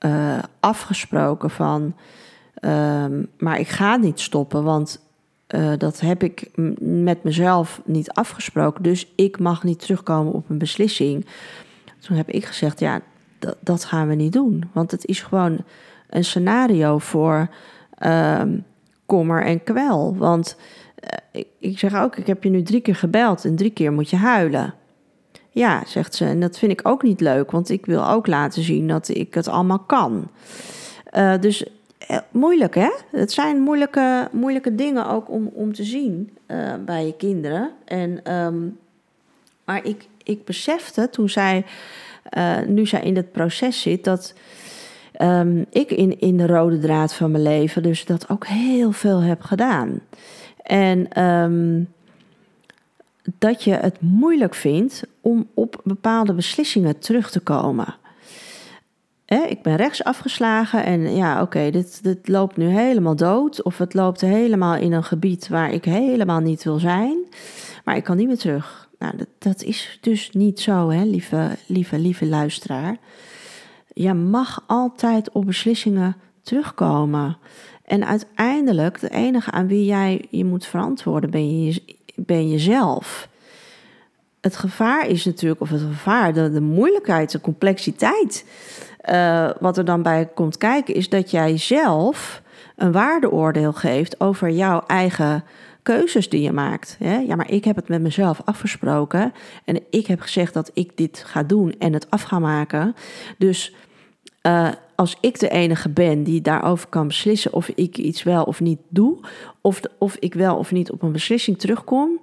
uh, 0.00 0.38
afgesproken 0.60 1.50
van. 1.50 1.96
Um, 2.60 3.30
maar 3.38 3.58
ik 3.58 3.68
ga 3.68 3.96
niet 3.96 4.20
stoppen, 4.20 4.64
want 4.64 5.03
uh, 5.54 5.72
dat 5.78 6.00
heb 6.00 6.22
ik 6.22 6.50
met 6.80 7.22
mezelf 7.22 7.80
niet 7.84 8.10
afgesproken. 8.10 8.82
Dus 8.82 9.12
ik 9.14 9.38
mag 9.38 9.64
niet 9.64 9.80
terugkomen 9.80 10.32
op 10.32 10.50
een 10.50 10.58
beslissing. 10.58 11.26
Toen 11.98 12.16
heb 12.16 12.30
ik 12.30 12.44
gezegd: 12.44 12.80
ja, 12.80 13.00
dat, 13.60 13.84
gaan 13.84 14.08
we 14.08 14.14
niet 14.14 14.32
doen. 14.32 14.70
Want 14.72 14.90
het 14.90 15.06
is 15.06 15.20
gewoon 15.20 15.58
een 16.08 16.24
scenario 16.24 16.98
voor. 16.98 17.48
Um, 18.06 18.64
kommer 19.06 19.44
en 19.44 19.64
kwel. 19.64 20.16
Want 20.16 20.56
uh, 21.34 21.42
ik, 21.58 21.78
zeg 21.78 21.94
ook, 21.94 22.16
ik 22.16 22.26
heb 22.26 22.44
je 22.44 22.50
nu 22.50 22.62
drie 22.62 22.80
keer 22.80 22.96
gebeld 22.96 23.44
en 23.44 23.56
drie 23.56 23.70
keer 23.70 23.92
moet 23.92 24.10
je 24.10 24.16
huilen. 24.16 24.74
Ja, 25.50 25.82
zegt 25.86 26.14
ze, 26.14 26.24
en 26.24 26.40
dat 26.40 26.58
vind 26.58 26.72
ik 26.72 26.88
ook 26.88 27.02
niet 27.02 27.20
leuk, 27.20 27.50
want 27.50 27.70
ik 27.70 27.86
wil 27.86 28.08
ook 28.08 28.26
laten 28.26 28.62
zien 28.62 28.88
dat 28.88 29.08
ik 29.08 29.34
het 29.34 29.48
allemaal 29.48 29.78
kan. 29.78 30.30
Uh, 31.16 31.38
dus 31.40 31.62
uh, 31.62 31.68
moeilijk, 32.30 32.74
hè? 32.74 32.90
Het 33.10 33.32
zijn 33.32 33.60
moeilijke, 33.60 34.28
moeilijke 34.32 34.74
dingen 34.74 35.06
ook 35.06 35.30
om, 35.30 35.50
om 35.54 35.72
te 35.72 35.84
zien 35.84 36.36
bij 36.84 37.06
je 37.06 37.16
kinderen. 37.16 37.70
En, 37.84 38.32
um, 38.34 38.78
maar 39.64 39.84
ik, 39.84 40.08
ik 40.22 40.44
besefte 40.44 41.10
toen 41.10 41.28
zij, 41.28 41.64
nu 42.66 42.86
zij 42.86 43.02
in 43.02 43.16
het 43.16 43.32
proces 43.32 43.80
zit, 43.80 44.04
dat 44.04 44.34
um, 45.22 45.66
ik 45.70 45.90
in, 45.90 46.20
in 46.20 46.36
de 46.36 46.46
rode 46.46 46.78
draad 46.78 47.14
van 47.14 47.30
mijn 47.30 47.42
leven 47.42 47.82
dus 47.82 48.04
dat 48.04 48.28
ook 48.28 48.46
heel 48.46 48.92
veel 48.92 49.20
heb 49.20 49.40
gedaan. 49.42 50.00
En 50.62 51.22
um, 51.22 51.88
dat 53.38 53.64
je 53.64 53.72
het 53.72 54.00
moeilijk 54.00 54.54
vindt 54.54 55.02
om 55.20 55.48
op 55.54 55.80
bepaalde 55.84 56.32
beslissingen 56.32 56.98
terug 56.98 57.30
te 57.30 57.40
komen. 57.40 57.94
Ik 59.42 59.62
ben 59.62 59.76
rechts 59.76 60.04
afgeslagen 60.04 60.84
en 60.84 61.14
ja, 61.16 61.42
oké, 61.42 61.70
dit, 61.70 62.02
dit 62.02 62.28
loopt 62.28 62.56
nu 62.56 62.66
helemaal 62.66 63.16
dood. 63.16 63.62
Of 63.62 63.78
het 63.78 63.94
loopt 63.94 64.20
helemaal 64.20 64.76
in 64.76 64.92
een 64.92 65.04
gebied 65.04 65.48
waar 65.48 65.72
ik 65.72 65.84
helemaal 65.84 66.40
niet 66.40 66.64
wil 66.64 66.78
zijn. 66.78 67.16
Maar 67.84 67.96
ik 67.96 68.04
kan 68.04 68.16
niet 68.16 68.26
meer 68.26 68.38
terug. 68.38 68.88
Nou, 68.98 69.16
dat, 69.16 69.28
dat 69.38 69.62
is 69.62 69.98
dus 70.00 70.30
niet 70.30 70.60
zo, 70.60 70.90
hè, 70.90 71.04
lieve, 71.04 71.50
lieve, 71.66 71.98
lieve 71.98 72.26
luisteraar 72.26 72.98
je 73.94 74.14
mag 74.14 74.64
altijd 74.66 75.30
op 75.30 75.46
beslissingen 75.46 76.16
terugkomen. 76.42 77.36
En 77.84 78.06
uiteindelijk, 78.06 79.00
de 79.00 79.10
enige 79.10 79.50
aan 79.50 79.66
wie 79.66 79.84
jij 79.84 80.24
je 80.30 80.44
moet 80.44 80.66
verantwoorden, 80.66 81.30
ben, 81.30 81.64
je, 81.64 81.82
ben 82.14 82.50
jezelf. 82.50 83.28
Het 84.40 84.56
gevaar 84.56 85.08
is 85.08 85.24
natuurlijk, 85.24 85.60
of 85.60 85.70
het 85.70 85.80
gevaar, 85.80 86.32
de, 86.32 86.52
de 86.52 86.60
moeilijkheid, 86.60 87.30
de 87.30 87.40
complexiteit. 87.40 88.44
Uh, 89.10 89.50
wat 89.60 89.78
er 89.78 89.84
dan 89.84 90.02
bij 90.02 90.28
komt 90.34 90.58
kijken, 90.58 90.94
is 90.94 91.08
dat 91.08 91.30
jij 91.30 91.58
zelf 91.58 92.42
een 92.76 92.92
waardeoordeel 92.92 93.72
geeft 93.72 94.20
over 94.20 94.50
jouw 94.50 94.82
eigen 94.86 95.44
keuzes 95.82 96.28
die 96.28 96.42
je 96.42 96.52
maakt. 96.52 96.96
Ja, 97.00 97.36
maar 97.36 97.50
ik 97.50 97.64
heb 97.64 97.76
het 97.76 97.88
met 97.88 98.00
mezelf 98.00 98.40
afgesproken 98.44 99.32
en 99.64 99.80
ik 99.90 100.06
heb 100.06 100.20
gezegd 100.20 100.54
dat 100.54 100.70
ik 100.74 100.96
dit 100.96 101.22
ga 101.26 101.42
doen 101.42 101.74
en 101.78 101.92
het 101.92 102.10
af 102.10 102.22
ga 102.22 102.38
maken. 102.38 102.94
Dus 103.38 103.74
uh, 104.46 104.68
als 104.94 105.16
ik 105.20 105.38
de 105.38 105.48
enige 105.48 105.88
ben 105.88 106.22
die 106.22 106.40
daarover 106.40 106.88
kan 106.88 107.06
beslissen 107.06 107.52
of 107.52 107.68
ik 107.68 107.98
iets 107.98 108.22
wel 108.22 108.44
of 108.44 108.60
niet 108.60 108.80
doe, 108.88 109.16
of, 109.60 109.80
of 109.98 110.16
ik 110.16 110.34
wel 110.34 110.56
of 110.56 110.72
niet 110.72 110.90
op 110.90 111.02
een 111.02 111.12
beslissing 111.12 111.58
terugkom, 111.58 112.20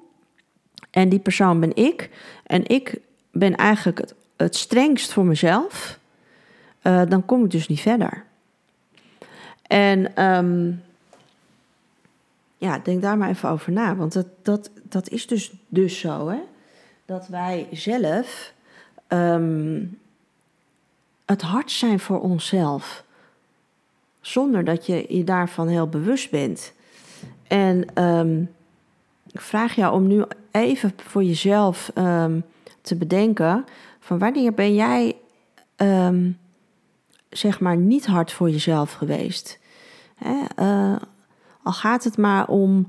en 0.91 1.09
die 1.09 1.19
persoon 1.19 1.59
ben 1.59 1.75
ik, 1.75 2.09
en 2.45 2.67
ik 2.67 2.99
ben 3.31 3.55
eigenlijk 3.55 4.13
het 4.37 4.55
strengst 4.55 5.13
voor 5.13 5.25
mezelf, 5.25 5.99
uh, 6.83 7.01
dan 7.07 7.25
kom 7.25 7.43
ik 7.43 7.51
dus 7.51 7.67
niet 7.67 7.81
verder. 7.81 8.23
En 9.67 10.23
um, 10.23 10.83
ja, 12.57 12.79
denk 12.79 13.01
daar 13.01 13.17
maar 13.17 13.29
even 13.29 13.49
over 13.49 13.71
na, 13.71 13.95
want 13.95 14.13
dat, 14.13 14.27
dat, 14.41 14.69
dat 14.83 15.09
is 15.09 15.27
dus, 15.27 15.51
dus 15.67 15.99
zo, 15.99 16.29
hè? 16.29 16.39
dat 17.05 17.27
wij 17.27 17.67
zelf 17.71 18.53
um, 19.07 19.99
het 21.25 21.41
hart 21.41 21.71
zijn 21.71 21.99
voor 21.99 22.19
onszelf. 22.19 23.03
Zonder 24.21 24.63
dat 24.63 24.85
je 24.85 25.05
je 25.09 25.23
daarvan 25.23 25.67
heel 25.67 25.87
bewust 25.87 26.31
bent. 26.31 26.73
En 27.47 28.03
um, 28.03 28.51
ik 29.31 29.41
vraag 29.41 29.75
jou 29.75 29.93
om 29.93 30.07
nu 30.07 30.23
even 30.51 30.93
voor 30.97 31.23
jezelf 31.23 31.91
te 32.81 32.95
bedenken: 32.95 33.65
van 33.99 34.19
wanneer 34.19 34.53
ben 34.53 34.75
jij, 34.75 35.15
zeg 37.31 37.59
maar, 37.59 37.77
niet 37.77 38.05
hard 38.05 38.31
voor 38.31 38.49
jezelf 38.49 38.93
geweest? 38.93 39.59
Hè? 40.15 40.35
Uh, 40.59 40.95
al 41.63 41.71
gaat 41.71 42.03
het 42.03 42.17
maar 42.17 42.47
om, 42.47 42.87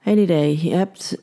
geen 0.00 0.18
idee, 0.18 0.64
je 0.68 0.74
hebt 0.74 1.18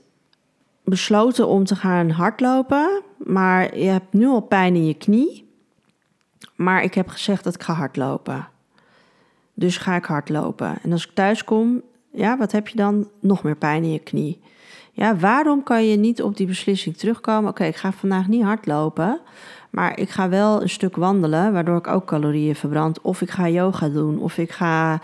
besloten 0.84 1.48
om 1.48 1.63
te 1.63 1.75
gaan 1.75 2.10
hardlopen, 2.10 3.01
maar 3.18 3.77
je 3.77 3.89
hebt 3.89 4.13
nu 4.13 4.27
al 4.27 4.42
pijn 4.42 4.75
in 4.75 4.86
je 4.86 4.94
knie. 4.94 5.51
Maar 6.56 6.84
ik 6.84 6.94
heb 6.94 7.08
gezegd 7.08 7.44
dat 7.44 7.56
ik 7.56 7.63
ga 7.63 7.74
hardlopen. 7.74 8.48
Dus 9.53 9.77
ga 9.77 9.96
ik 9.96 10.06
hardlopen. 10.06 10.77
En 10.82 10.92
als 10.92 11.08
ik 11.08 11.13
thuis 11.13 11.44
kom, 11.44 11.82
ja, 12.12 12.38
wat 12.38 12.51
heb 12.51 12.68
je 12.68 12.75
dan? 12.75 13.10
Nog 13.20 13.44
meer 13.44 13.56
pijn 13.56 13.84
in 13.84 13.92
je 13.92 14.00
knie. 14.00 14.42
Ja, 14.95 15.15
waarom 15.15 15.63
kan 15.63 15.85
je 15.88 15.97
niet 15.97 16.21
op 16.21 16.38
die 16.38 16.47
beslissing 16.47 16.97
terugkomen? 16.97 17.50
Oké, 17.50 17.63
ik 17.63 17.75
ga 17.75 17.91
vandaag 17.91 18.27
niet 18.27 18.43
hardlopen, 18.43 19.19
maar 19.69 20.00
ik 20.00 20.09
ga 20.09 20.29
wel 20.29 20.62
een 20.62 20.69
stuk 20.69 20.95
wandelen, 20.95 21.53
waardoor 21.53 21.77
ik 21.77 21.88
ook 21.88 22.05
calorieën 22.05 22.55
verbrand. 22.55 23.01
Of 23.01 23.21
ik 23.21 23.29
ga 23.29 23.50
yoga 23.50 23.89
doen, 23.89 24.19
of 24.19 24.38
ik 24.38 24.51
ga, 24.51 25.01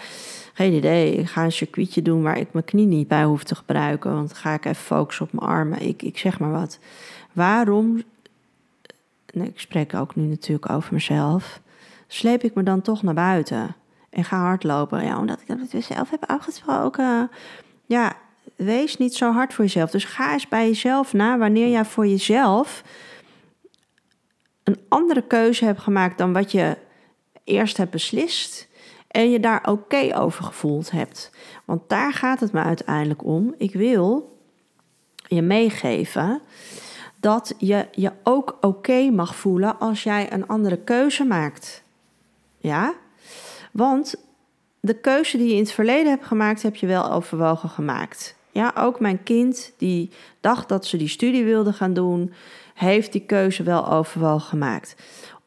geen 0.54 0.74
idee, 0.74 1.16
ik 1.16 1.28
ga 1.28 1.44
een 1.44 1.52
circuitje 1.52 2.02
doen 2.02 2.22
waar 2.22 2.38
ik 2.38 2.54
mijn 2.54 2.66
knie 2.66 2.86
niet 2.86 3.08
bij 3.08 3.24
hoef 3.24 3.44
te 3.44 3.56
gebruiken. 3.56 4.14
Want 4.14 4.28
dan 4.28 4.38
ga 4.38 4.54
ik 4.54 4.66
even 4.66 4.84
focussen 4.84 5.26
op 5.26 5.34
mijn 5.34 5.52
armen. 5.52 5.82
Ik, 5.82 6.02
ik 6.02 6.18
zeg 6.18 6.40
maar 6.40 6.52
wat. 6.52 6.80
Waarom, 7.32 8.04
ik 9.32 9.60
spreek 9.60 9.94
ook 9.94 10.16
nu 10.16 10.24
natuurlijk 10.24 10.70
over 10.70 10.94
mezelf, 10.94 11.62
sleep 12.08 12.44
ik 12.44 12.54
me 12.54 12.64
dan 12.64 12.82
toch 12.82 13.04
naar 13.04 13.14
buiten 13.14 13.76
en 14.10 14.24
ga 14.24 14.40
hardlopen? 14.40 15.04
Ja, 15.04 15.20
omdat 15.20 15.42
ik 15.42 15.48
dat 15.48 15.72
dus 15.72 15.86
zelf 15.88 16.10
heb 16.10 16.26
afgesproken. 16.26 17.32
Ja, 17.86 18.16
wees 18.60 18.98
niet 18.98 19.16
zo 19.16 19.32
hard 19.32 19.54
voor 19.54 19.64
jezelf. 19.64 19.92
Dus 19.92 20.04
ga 20.04 20.34
eens 20.34 20.48
bij 20.48 20.68
jezelf 20.68 21.14
na 21.14 21.38
wanneer 21.38 21.70
jij 21.70 21.86
voor 21.86 22.08
jezelf 22.08 22.84
een 24.64 24.80
andere 24.88 25.22
keuze 25.22 25.66
hebt 25.66 25.80
gemaakt 25.80 26.18
dan 26.18 26.34
wat 26.34 26.52
je 26.52 26.78
eerst 27.44 27.78
hebt 27.78 27.92
beslist 27.92 28.68
en 29.08 29.32
je 29.32 29.40
daar 29.40 29.70
oké 29.70 30.18
over 30.18 30.44
gevoeld 30.44 30.92
hebt. 30.92 31.32
Want 31.66 31.90
daar 31.90 32.14
gaat 32.14 32.40
het 32.40 32.52
me 32.52 32.62
uiteindelijk 32.62 33.26
om. 33.26 33.56
Ik 33.58 33.74
wil 33.74 34.38
je 35.28 35.42
meegeven 35.42 36.42
dat 37.16 37.54
je 37.58 37.88
je 37.92 38.12
ook 38.24 38.58
oké 38.62 39.10
mag 39.10 39.36
voelen 39.36 39.80
als 39.80 40.04
jij 40.04 40.34
een 40.34 40.48
andere 40.48 40.78
keuze 40.78 41.24
maakt. 41.24 41.84
Ja? 42.58 42.94
Want 43.72 44.16
de 44.80 44.94
keuze 44.94 45.38
die 45.38 45.48
je 45.48 45.54
in 45.54 45.60
het 45.60 45.72
verleden 45.72 46.12
hebt 46.12 46.26
gemaakt, 46.26 46.62
heb 46.62 46.76
je 46.76 46.88
wel 46.88 47.12
overwogen 47.12 47.70
gemaakt. 47.70 48.38
Ja, 48.52 48.74
ook 48.78 49.00
mijn 49.00 49.24
kind 49.24 49.74
die 49.78 50.12
dacht 50.40 50.70
dat 50.70 50.86
ze 50.86 50.98
die 50.98 51.08
studie 51.08 51.44
wilde 51.44 51.74
gaan 51.74 51.94
doen, 51.94 52.34
heeft 52.74 53.12
die 53.12 53.26
keuze 53.26 53.64
wel 53.64 53.92
overwogen 53.92 54.48
gemaakt. 54.48 54.96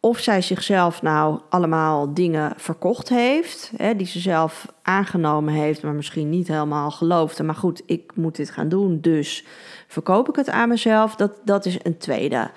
Of 0.01 0.19
zij 0.19 0.43
zichzelf 0.43 1.03
nou 1.03 1.41
allemaal 1.49 2.15
dingen 2.15 2.53
verkocht 2.57 3.09
heeft, 3.09 3.73
hè, 3.77 3.97
die 3.97 4.07
ze 4.07 4.19
zelf 4.19 4.67
aangenomen 4.83 5.55
heeft, 5.55 5.83
maar 5.83 5.93
misschien 5.93 6.31
niet 6.31 6.49
helemaal 6.49 6.91
geloofde. 6.91 7.43
Maar 7.43 7.55
goed, 7.55 7.83
ik 7.87 8.13
moet 8.15 8.37
dit 8.37 8.51
gaan 8.51 8.69
doen, 8.69 9.01
dus 9.01 9.45
verkoop 9.87 10.29
ik 10.29 10.37
het 10.37 10.51
aan 10.51 10.69
mezelf. 10.69 11.17
Dat, 11.17 11.33
dat 11.45 11.67
is 11.67 11.79
een 11.83 11.99
tweede, 11.99 12.51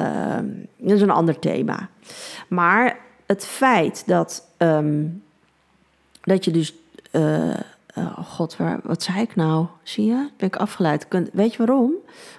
uh, 0.00 0.36
dat 0.76 0.96
is 0.96 1.00
een 1.00 1.10
ander 1.10 1.38
thema. 1.38 1.88
Maar 2.48 2.98
het 3.26 3.46
feit 3.46 4.02
dat, 4.06 4.48
um, 4.58 5.22
dat 6.20 6.44
je 6.44 6.50
dus 6.50 6.74
uh, 7.12 7.54
oh 7.96 8.18
god, 8.18 8.56
wat 8.82 9.02
zei 9.02 9.20
ik 9.20 9.36
nou? 9.36 9.66
Zie 9.82 10.06
je? 10.06 10.28
Ben 10.36 10.48
ik 10.48 10.56
afgeleid. 10.56 11.06
Weet 11.32 11.52
je 11.52 11.66
waarom? 11.66 11.92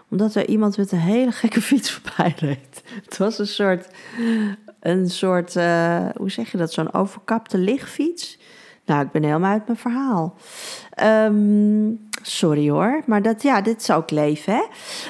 Omdat 0.10 0.36
er 0.36 0.48
iemand 0.48 0.78
met 0.78 0.92
een 0.92 1.00
hele 1.00 1.32
gekke 1.32 1.62
fiets 1.70 1.92
voorbij 1.92 2.34
reed. 2.38 2.84
Het 3.06 3.18
was 3.18 3.40
een 3.40 3.48
soort, 3.48 3.88
een 4.80 5.10
soort 5.10 5.56
uh, 5.56 6.06
hoe 6.16 6.32
zeg 6.32 6.52
je 6.52 6.58
dat? 6.58 6.74
Zo'n 6.74 6.94
overkapte 6.94 7.58
lichtfiets. 7.58 8.38
Nou, 8.86 9.06
ik 9.06 9.12
ben 9.12 9.24
helemaal 9.24 9.52
uit 9.52 9.66
mijn 9.66 9.80
verhaal. 9.80 10.36
Um, 11.04 12.08
sorry 12.22 12.70
hoor, 12.70 13.02
maar 13.06 13.22
dat, 13.22 13.42
ja, 13.42 13.62
dit 13.62 13.82
is 13.82 13.92
ook 13.92 14.12
leven, 14.12 14.54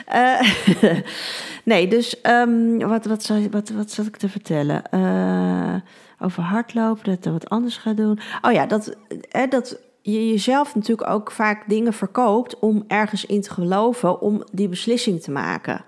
hè? 0.05 0.41
Uh, 0.41 1.01
nee, 1.63 1.87
dus 1.87 2.15
um, 2.23 2.79
wat, 2.79 3.05
wat, 3.05 3.31
wat, 3.51 3.69
wat 3.69 3.91
zat 3.91 4.05
ik 4.05 4.17
te 4.17 4.29
vertellen? 4.29 4.81
Uh, 4.91 5.75
over 6.19 6.43
hardlopen, 6.43 7.03
dat 7.03 7.25
er 7.25 7.31
wat 7.31 7.49
anders 7.49 7.77
gaat 7.77 7.97
doen. 7.97 8.19
Oh 8.41 8.51
ja, 8.51 8.65
dat, 8.65 8.95
hè, 9.29 9.47
dat 9.47 9.79
je 10.11 10.27
jezelf 10.27 10.75
natuurlijk 10.75 11.09
ook 11.09 11.31
vaak 11.31 11.69
dingen 11.69 11.93
verkoopt 11.93 12.59
om 12.59 12.83
ergens 12.87 13.25
in 13.25 13.41
te 13.41 13.49
geloven, 13.49 14.21
om 14.21 14.43
die 14.51 14.69
beslissing 14.69 15.21
te 15.21 15.31
maken. 15.31 15.85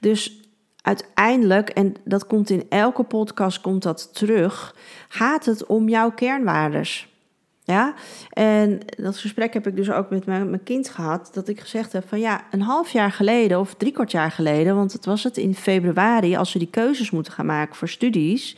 Dus 0.00 0.40
uiteindelijk, 0.82 1.68
en 1.68 1.94
dat 2.04 2.26
komt 2.26 2.50
in 2.50 2.66
elke 2.68 3.02
podcast 3.02 3.60
komt 3.60 3.82
dat 3.82 4.14
terug, 4.14 4.76
gaat 5.08 5.44
het 5.44 5.66
om 5.66 5.88
jouw 5.88 6.10
kernwaardes. 6.10 7.08
Ja, 7.64 7.94
en 8.30 8.80
dat 8.96 9.18
gesprek 9.18 9.54
heb 9.54 9.66
ik 9.66 9.76
dus 9.76 9.90
ook 9.90 10.10
met 10.10 10.26
mijn, 10.26 10.50
mijn 10.50 10.62
kind 10.62 10.88
gehad. 10.88 11.30
Dat 11.32 11.48
ik 11.48 11.60
gezegd 11.60 11.92
heb 11.92 12.08
van 12.08 12.20
ja, 12.20 12.44
een 12.50 12.62
half 12.62 12.90
jaar 12.90 13.12
geleden 13.12 13.60
of 13.60 13.74
drie 13.74 13.92
kwart 13.92 14.10
jaar 14.10 14.30
geleden, 14.30 14.74
want 14.74 14.92
het 14.92 15.04
was 15.04 15.24
het 15.24 15.36
in 15.36 15.54
februari, 15.54 16.36
als 16.36 16.52
we 16.52 16.58
die 16.58 16.70
keuzes 16.70 17.10
moeten 17.10 17.32
gaan 17.32 17.46
maken 17.46 17.76
voor 17.76 17.88
studies. 17.88 18.56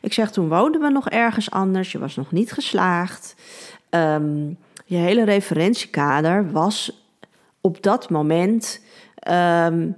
Ik 0.00 0.12
zeg, 0.12 0.30
toen 0.30 0.48
woonden 0.48 0.80
we 0.80 0.88
nog 0.88 1.08
ergens 1.08 1.50
anders, 1.50 1.92
je 1.92 1.98
was 1.98 2.16
nog 2.16 2.32
niet 2.32 2.52
geslaagd. 2.52 3.34
Um, 3.90 4.58
je 4.84 4.96
hele 4.96 5.24
referentiekader 5.24 6.50
was 6.50 7.06
op 7.60 7.82
dat 7.82 8.10
moment 8.10 8.80
um, 9.30 9.96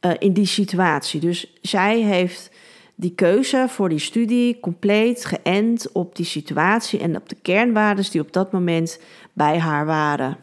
uh, 0.00 0.12
in 0.18 0.32
die 0.32 0.46
situatie. 0.46 1.20
Dus 1.20 1.58
zij 1.62 2.00
heeft 2.00 2.50
die 2.94 3.14
keuze 3.14 3.66
voor 3.68 3.88
die 3.88 3.98
studie 3.98 4.60
compleet 4.60 5.24
geënt 5.24 5.92
op 5.92 6.16
die 6.16 6.26
situatie 6.26 7.00
en 7.00 7.16
op 7.16 7.28
de 7.28 7.36
kernwaarden 7.42 8.10
die 8.10 8.20
op 8.20 8.32
dat 8.32 8.52
moment 8.52 9.00
bij 9.32 9.58
haar 9.58 9.86
waren. 9.86 10.36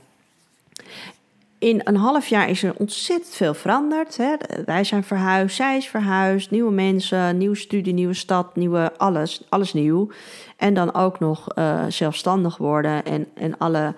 In 1.59 1.81
een 1.83 1.95
half 1.95 2.27
jaar 2.27 2.49
is 2.49 2.63
er 2.63 2.73
ontzettend 2.77 3.35
veel 3.35 3.53
veranderd. 3.53 4.17
Hè. 4.17 4.35
Wij 4.65 4.83
zijn 4.83 5.03
verhuisd, 5.03 5.55
zij 5.55 5.77
is 5.77 5.87
verhuisd, 5.87 6.51
nieuwe 6.51 6.71
mensen, 6.71 7.37
nieuwe 7.37 7.55
studie, 7.55 7.93
nieuwe 7.93 8.13
stad, 8.13 8.55
nieuwe 8.55 8.91
alles, 8.97 9.43
alles 9.49 9.73
nieuw. 9.73 10.09
En 10.57 10.73
dan 10.73 10.93
ook 10.93 11.19
nog 11.19 11.47
uh, 11.55 11.85
zelfstandig 11.87 12.57
worden 12.57 13.05
en, 13.05 13.27
en 13.33 13.57
alle 13.57 13.95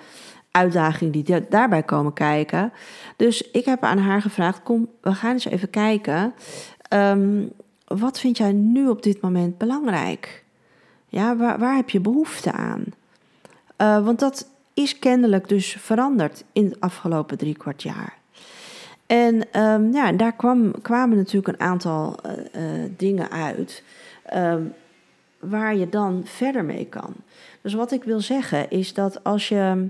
uitdagingen 0.51 1.11
die 1.11 1.47
daarbij 1.49 1.83
komen 1.83 2.13
kijken. 2.13 2.73
Dus 3.15 3.51
ik 3.51 3.65
heb 3.65 3.83
aan 3.83 3.97
haar 3.97 4.21
gevraagd: 4.21 4.63
kom, 4.63 4.87
we 5.01 5.13
gaan 5.13 5.31
eens 5.31 5.45
even 5.45 5.69
kijken. 5.69 6.33
Um, 6.93 7.51
wat 7.85 8.19
vind 8.19 8.37
jij 8.37 8.51
nu 8.51 8.87
op 8.87 9.03
dit 9.03 9.21
moment 9.21 9.57
belangrijk? 9.57 10.43
Ja, 11.07 11.35
waar, 11.35 11.59
waar 11.59 11.75
heb 11.75 11.89
je 11.89 11.99
behoefte 11.99 12.51
aan? 12.51 12.83
Uh, 13.77 14.05
want 14.05 14.19
dat 14.19 14.47
is 14.81 14.99
kennelijk 14.99 15.47
dus 15.47 15.77
veranderd 15.79 16.43
in 16.53 16.65
het 16.65 16.79
afgelopen 16.79 17.37
drie 17.37 17.57
kwart 17.57 17.83
jaar. 17.83 18.17
En 19.05 19.61
um, 19.61 19.93
ja, 19.93 20.11
daar 20.11 20.33
kwam, 20.33 20.81
kwamen 20.81 21.17
natuurlijk 21.17 21.47
een 21.47 21.67
aantal 21.67 22.15
uh, 22.25 22.31
uh, 22.31 22.89
dingen 22.97 23.31
uit. 23.31 23.83
Um, 24.35 24.73
waar 25.39 25.75
je 25.75 25.89
dan 25.89 26.21
verder 26.25 26.65
mee 26.65 26.85
kan. 26.85 27.13
Dus 27.61 27.73
wat 27.73 27.91
ik 27.91 28.03
wil 28.03 28.19
zeggen 28.19 28.69
is 28.69 28.93
dat 28.93 29.23
als 29.23 29.49
je 29.49 29.87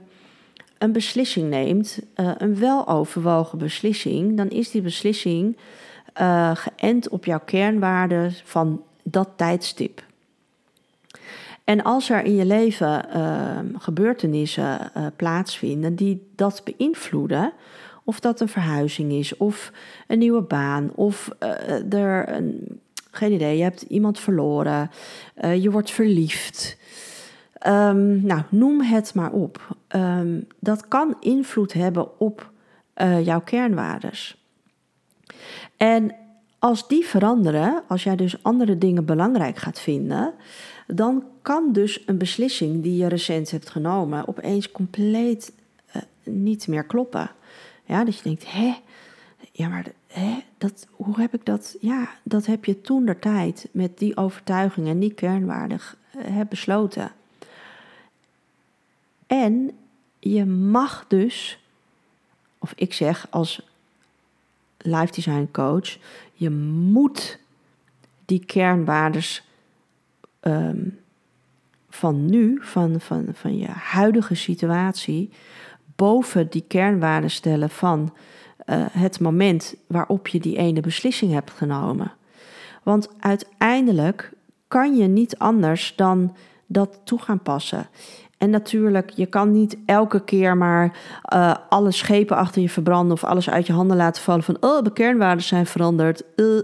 een 0.77 0.91
beslissing 0.91 1.49
neemt, 1.49 1.99
uh, 2.15 2.31
een 2.37 2.55
weloverwogen 2.55 3.57
beslissing, 3.57 4.37
dan 4.37 4.49
is 4.49 4.71
die 4.71 4.81
beslissing 4.81 5.57
geënt 6.53 7.09
op 7.09 7.25
jouw 7.25 7.39
kernwaarden 7.45 8.33
van 8.43 8.83
dat 9.03 9.29
tijdstip. 9.35 10.03
En 11.69 11.83
als 11.83 12.09
er 12.09 12.23
in 12.23 12.35
je 12.35 12.45
leven 12.45 13.05
uh, 13.15 13.59
gebeurtenissen 13.77 14.91
uh, 14.97 15.05
plaatsvinden 15.15 15.95
die 15.95 16.31
dat 16.35 16.61
beïnvloeden, 16.63 17.53
of 18.03 18.19
dat 18.19 18.39
een 18.39 18.47
verhuizing 18.47 19.11
is, 19.11 19.37
of 19.37 19.71
een 20.07 20.19
nieuwe 20.19 20.41
baan, 20.41 20.91
of 20.95 21.29
er 21.89 22.29
een 22.29 22.79
geen 23.11 23.31
idee. 23.31 23.57
Je 23.57 23.63
hebt 23.63 23.81
iemand 23.81 24.19
verloren. 24.19 24.91
Uh, 25.41 25.63
je 25.63 25.71
wordt 25.71 25.91
verliefd. 25.91 26.77
Um, 27.67 28.25
nou, 28.25 28.41
noem 28.49 28.81
het 28.81 29.13
maar 29.13 29.31
op. 29.31 29.75
Um, 29.95 30.47
dat 30.59 30.87
kan 30.87 31.15
invloed 31.19 31.73
hebben 31.73 32.19
op 32.19 32.51
jouw 33.23 33.41
kernwaardes. 33.41 34.43
En 35.77 36.15
als 36.59 36.87
die 36.87 37.05
veranderen, 37.05 37.83
als 37.87 38.03
jij 38.03 38.15
dus 38.15 38.43
andere 38.43 38.77
dingen 38.77 39.05
belangrijk 39.05 39.57
gaat 39.57 39.79
vinden, 39.79 40.33
dan 40.93 41.23
kan 41.41 41.71
dus 41.73 42.03
een 42.05 42.17
beslissing 42.17 42.83
die 42.83 42.97
je 42.97 43.07
recent 43.07 43.51
hebt 43.51 43.69
genomen 43.69 44.27
opeens 44.27 44.71
compleet 44.71 45.53
uh, 45.95 46.01
niet 46.23 46.67
meer 46.67 46.83
kloppen. 46.83 47.31
Ja, 47.85 48.03
dat 48.03 48.17
je 48.17 48.23
denkt, 48.23 48.51
hè, 48.51 48.75
ja, 49.51 49.67
maar 49.67 49.85
hè, 50.07 50.43
dat, 50.57 50.87
hoe 50.91 51.19
heb 51.19 51.33
ik 51.33 51.45
dat? 51.45 51.77
Ja, 51.79 52.09
dat 52.23 52.45
heb 52.45 52.65
je 52.65 52.81
toen 52.81 53.05
der 53.05 53.19
tijd 53.19 53.67
met 53.71 53.97
die 53.97 54.17
overtuiging 54.17 54.87
en 54.87 54.99
die 54.99 55.13
kernwaardig 55.13 55.97
uh, 56.15 56.41
besloten. 56.49 57.11
En 59.27 59.71
je 60.19 60.45
mag 60.45 61.05
dus, 61.07 61.59
of 62.57 62.73
ik 62.75 62.93
zeg 62.93 63.27
als 63.29 63.61
life 64.77 65.13
design 65.13 65.49
coach, 65.51 65.97
je 66.33 66.49
moet 66.49 67.39
die 68.25 68.45
kernwaardes 68.45 69.43
um, 70.41 70.99
van 71.89 72.25
nu, 72.25 72.57
van, 72.61 72.99
van, 72.99 73.27
van 73.33 73.57
je 73.57 73.67
huidige 73.67 74.35
situatie, 74.35 75.29
boven 75.95 76.49
die 76.49 76.63
kernwaarden 76.67 77.31
stellen 77.31 77.69
van 77.69 78.13
uh, 78.65 78.85
het 78.91 79.19
moment 79.19 79.75
waarop 79.87 80.27
je 80.27 80.39
die 80.39 80.57
ene 80.57 80.79
beslissing 80.79 81.31
hebt 81.31 81.51
genomen. 81.51 82.11
Want 82.83 83.09
uiteindelijk 83.19 84.31
kan 84.67 84.95
je 84.95 85.07
niet 85.07 85.37
anders 85.37 85.93
dan 85.95 86.35
dat 86.67 86.99
toe 87.03 87.19
gaan 87.19 87.41
passen. 87.41 87.87
En 88.37 88.49
natuurlijk, 88.49 89.09
je 89.09 89.25
kan 89.25 89.51
niet 89.51 89.77
elke 89.85 90.23
keer 90.23 90.57
maar 90.57 90.97
uh, 91.33 91.55
alle 91.69 91.91
schepen 91.91 92.37
achter 92.37 92.61
je 92.61 92.69
verbranden 92.69 93.11
of 93.11 93.23
alles 93.23 93.49
uit 93.49 93.67
je 93.67 93.73
handen 93.73 93.97
laten 93.97 94.23
vallen 94.23 94.43
van, 94.43 94.57
oh, 94.59 94.83
de 94.83 94.93
kernwaarden 94.93 95.43
zijn 95.43 95.65
veranderd. 95.65 96.23
Uh. 96.35 96.61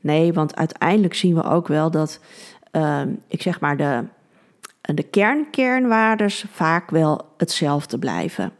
Nee, 0.00 0.32
want 0.32 0.56
uiteindelijk 0.56 1.14
zien 1.14 1.34
we 1.34 1.42
ook 1.42 1.68
wel 1.68 1.90
dat, 1.90 2.20
uh, 2.72 3.02
ik 3.26 3.42
zeg 3.42 3.60
maar, 3.60 3.76
de, 3.76 4.04
de 4.80 5.02
kernkernwaardes 5.02 6.44
vaak 6.50 6.90
wel 6.90 7.32
hetzelfde 7.36 7.98
blijven. 7.98 8.52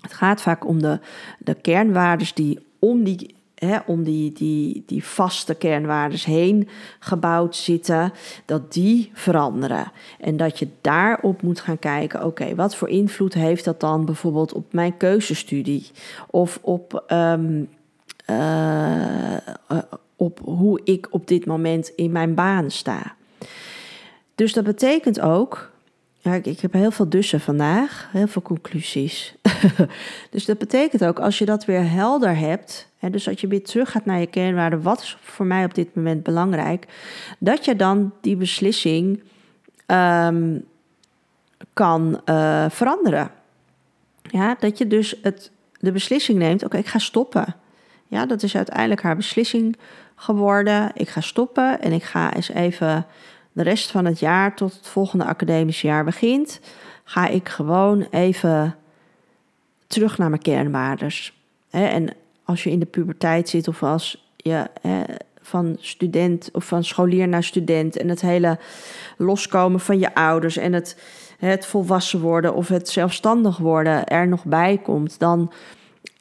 Het 0.00 0.12
gaat 0.12 0.42
vaak 0.42 0.66
om 0.66 0.82
de, 0.82 1.00
de 1.38 1.54
kernwaardes 1.54 2.34
die 2.34 2.66
om 2.78 3.04
die 3.04 3.36
om 3.86 4.02
die, 4.02 4.32
die, 4.32 4.82
die 4.86 5.04
vaste 5.04 5.54
kernwaardes 5.54 6.24
heen 6.24 6.68
gebouwd 6.98 7.56
zitten, 7.56 8.12
dat 8.44 8.72
die 8.72 9.10
veranderen. 9.12 9.92
En 10.20 10.36
dat 10.36 10.58
je 10.58 10.68
daarop 10.80 11.42
moet 11.42 11.60
gaan 11.60 11.78
kijken, 11.78 12.24
oké, 12.24 12.54
wat 12.54 12.76
voor 12.76 12.88
invloed 12.88 13.34
heeft 13.34 13.64
dat 13.64 13.80
dan 13.80 14.04
bijvoorbeeld 14.04 14.52
op 14.52 14.72
mijn 14.72 14.96
keuzestudie? 14.96 15.90
Of 16.30 16.58
op, 16.62 17.04
ehm, 17.06 17.64
eh, 18.24 19.36
op 20.16 20.40
hoe 20.44 20.80
ik 20.84 21.06
op 21.10 21.26
dit 21.26 21.46
moment 21.46 21.88
in 21.88 22.12
mijn 22.12 22.34
baan 22.34 22.70
sta. 22.70 23.14
Dus 24.36 24.52
dat 24.52 24.64
betekent 24.64 25.20
ook 25.20 25.74
ik, 26.34 26.60
heb 26.60 26.72
heel 26.72 26.90
veel 26.90 27.08
dussen 27.08 27.40
vandaag, 27.40 28.08
heel 28.12 28.26
veel 28.26 28.42
conclusies. 28.42 29.34
dus 30.30 30.44
dat 30.44 30.58
betekent 30.58 31.04
ook, 31.04 31.18
als 31.18 31.38
je 31.38 31.44
dat 31.44 31.64
weer 31.64 31.90
helder 31.90 32.36
hebt, 32.36 32.88
hè, 32.98 33.10
dus 33.10 33.28
als 33.28 33.40
je 33.40 33.46
weer 33.46 33.64
terug 33.64 33.90
gaat 33.90 34.04
naar 34.04 34.20
je 34.20 34.26
kernwaarden, 34.26 34.82
wat 34.82 35.00
is 35.00 35.16
voor 35.20 35.46
mij 35.46 35.64
op 35.64 35.74
dit 35.74 35.94
moment 35.94 36.22
belangrijk, 36.22 36.86
dat 37.38 37.64
je 37.64 37.76
dan 37.76 38.12
die 38.20 38.36
beslissing 38.36 39.22
um, 39.86 40.64
kan 41.72 42.20
uh, 42.24 42.64
veranderen. 42.68 43.30
Ja, 44.22 44.56
dat 44.58 44.78
je 44.78 44.86
dus 44.86 45.14
het, 45.22 45.50
de 45.80 45.92
beslissing 45.92 46.38
neemt, 46.38 46.64
oké, 46.64 46.76
ik 46.76 46.86
ga 46.86 46.98
stoppen. 46.98 47.54
Ja, 48.06 48.26
dat 48.26 48.42
is 48.42 48.56
uiteindelijk 48.56 49.02
haar 49.02 49.16
beslissing 49.16 49.76
geworden. 50.14 50.90
Ik 50.94 51.08
ga 51.08 51.20
stoppen 51.20 51.80
en 51.80 51.92
ik 51.92 52.02
ga 52.02 52.34
eens 52.34 52.48
even 52.48 53.06
de 53.56 53.62
rest 53.62 53.90
van 53.90 54.04
het 54.04 54.18
jaar 54.18 54.54
tot 54.54 54.74
het 54.74 54.86
volgende 54.86 55.24
academische 55.24 55.86
jaar 55.86 56.04
begint, 56.04 56.60
ga 57.04 57.28
ik 57.28 57.48
gewoon 57.48 58.06
even 58.10 58.76
terug 59.86 60.18
naar 60.18 60.28
mijn 60.28 60.42
kernwaardes. 60.42 61.32
En 61.70 62.08
als 62.44 62.64
je 62.64 62.70
in 62.70 62.78
de 62.78 62.86
puberteit 62.86 63.48
zit 63.48 63.68
of 63.68 63.82
als 63.82 64.30
je 64.36 64.70
van 65.40 65.76
student 65.80 66.48
of 66.52 66.64
van 66.64 66.84
scholier 66.84 67.28
naar 67.28 67.44
student 67.44 67.96
en 67.96 68.08
het 68.08 68.20
hele 68.20 68.58
loskomen 69.16 69.80
van 69.80 69.98
je 69.98 70.14
ouders 70.14 70.56
en 70.56 70.72
het, 70.72 71.02
het 71.38 71.66
volwassen 71.66 72.20
worden 72.20 72.54
of 72.54 72.68
het 72.68 72.88
zelfstandig 72.88 73.56
worden 73.56 74.06
er 74.06 74.28
nog 74.28 74.44
bij 74.44 74.78
komt, 74.78 75.18
dan 75.18 75.52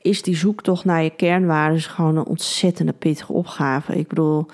is 0.01 0.21
die 0.21 0.35
zoektocht 0.35 0.85
naar 0.85 1.03
je 1.03 1.15
kernwaarden 1.15 1.81
gewoon 1.81 2.17
een 2.17 2.25
ontzettende 2.25 2.93
pittige 2.93 3.33
opgave. 3.33 3.95
Ik 3.95 4.07
bedoel, 4.07 4.45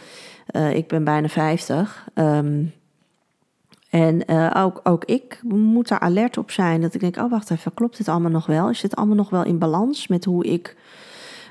uh, 0.52 0.76
ik 0.76 0.88
ben 0.88 1.04
bijna 1.04 1.28
50. 1.28 2.08
Um, 2.16 2.26
ehm, 2.26 2.64
en 3.90 4.24
uh, 4.32 4.52
ook, 4.58 4.80
ook 4.84 5.06
ik 5.06 5.40
moet 5.44 5.88
daar 5.88 6.00
alert 6.00 6.38
op 6.38 6.52
zijn. 6.52 6.82
Dat 6.82 6.94
ik 6.94 7.00
denk, 7.00 7.18
oh 7.18 7.30
wacht 7.30 7.52
even, 7.52 7.74
klopt 7.74 7.98
dit 7.98 8.08
allemaal 8.08 8.32
nog 8.32 8.46
wel? 8.46 8.70
Is 8.70 8.82
dit 8.82 8.96
allemaal 8.96 9.16
nog 9.16 9.30
wel 9.30 9.44
in 9.44 9.58
balans 9.58 10.08
met 10.08 10.26
hoe 10.26 10.46
ik, 10.46 10.78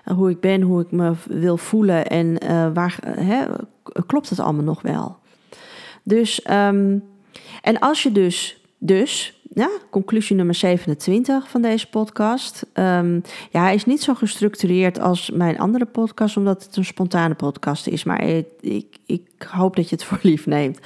uh, 0.04 0.14
hoe 0.14 0.30
ik 0.30 0.40
ben, 0.40 0.62
hoe 0.62 0.80
ik 0.80 0.90
me 0.90 1.12
wil 1.28 1.56
voelen? 1.56 2.06
En 2.06 2.38
waar, 2.74 2.98
hè, 3.02 3.44
klopt 4.06 4.28
het 4.28 4.40
allemaal 4.40 4.64
nog 4.64 4.82
wel? 4.82 5.16
Dus, 6.02 6.50
um, 6.50 7.04
en 7.62 7.78
als 7.78 8.02
je 8.02 8.12
dus, 8.12 8.64
dus 8.78 9.39
ja, 9.54 9.70
conclusie 9.90 10.36
nummer 10.36 10.54
27 10.54 11.48
van 11.48 11.62
deze 11.62 11.88
podcast. 11.88 12.66
Um, 12.74 13.22
ja, 13.50 13.62
hij 13.62 13.74
is 13.74 13.84
niet 13.84 14.02
zo 14.02 14.14
gestructureerd 14.14 15.00
als 15.00 15.30
mijn 15.30 15.58
andere 15.58 15.84
podcast, 15.84 16.36
omdat 16.36 16.64
het 16.64 16.76
een 16.76 16.84
spontane 16.84 17.34
podcast 17.34 17.86
is. 17.86 18.04
Maar 18.04 18.24
ik, 18.24 18.86
ik, 19.06 19.22
hoop 19.48 19.76
dat 19.76 19.88
je 19.88 19.94
het 19.94 20.04
voor 20.08 20.18
lief 20.22 20.46
neemt 20.46 20.78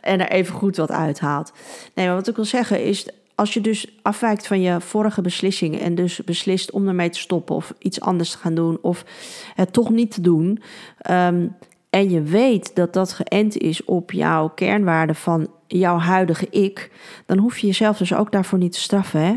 en 0.00 0.20
er 0.20 0.30
even 0.30 0.54
goed 0.54 0.76
wat 0.76 0.90
uithaalt. 0.90 1.52
Nee, 1.94 2.06
maar 2.06 2.14
wat 2.14 2.28
ik 2.28 2.36
wil 2.36 2.44
zeggen 2.44 2.84
is, 2.84 3.08
als 3.34 3.54
je 3.54 3.60
dus 3.60 3.98
afwijkt 4.02 4.46
van 4.46 4.60
je 4.60 4.80
vorige 4.80 5.20
beslissing 5.20 5.80
en 5.80 5.94
dus 5.94 6.24
beslist 6.24 6.70
om 6.70 6.88
ermee 6.88 7.10
te 7.10 7.18
stoppen 7.18 7.54
of 7.54 7.74
iets 7.78 8.00
anders 8.00 8.30
te 8.30 8.38
gaan 8.38 8.54
doen 8.54 8.78
of 8.82 9.04
het 9.54 9.72
toch 9.72 9.90
niet 9.90 10.10
te 10.10 10.20
doen. 10.20 10.62
Um, 11.10 11.56
en 11.90 12.10
je 12.10 12.22
weet 12.22 12.74
dat 12.74 12.92
dat 12.92 13.12
geënt 13.12 13.58
is 13.58 13.84
op 13.84 14.12
jouw 14.12 14.48
kernwaarde 14.48 15.14
van 15.14 15.50
jouw 15.68 15.98
huidige 15.98 16.46
ik, 16.50 16.90
dan 17.26 17.38
hoef 17.38 17.58
je 17.58 17.66
jezelf 17.66 17.98
dus 17.98 18.14
ook 18.14 18.32
daarvoor 18.32 18.58
niet 18.58 18.72
te 18.72 18.80
straffen. 18.80 19.20
Hè? 19.20 19.36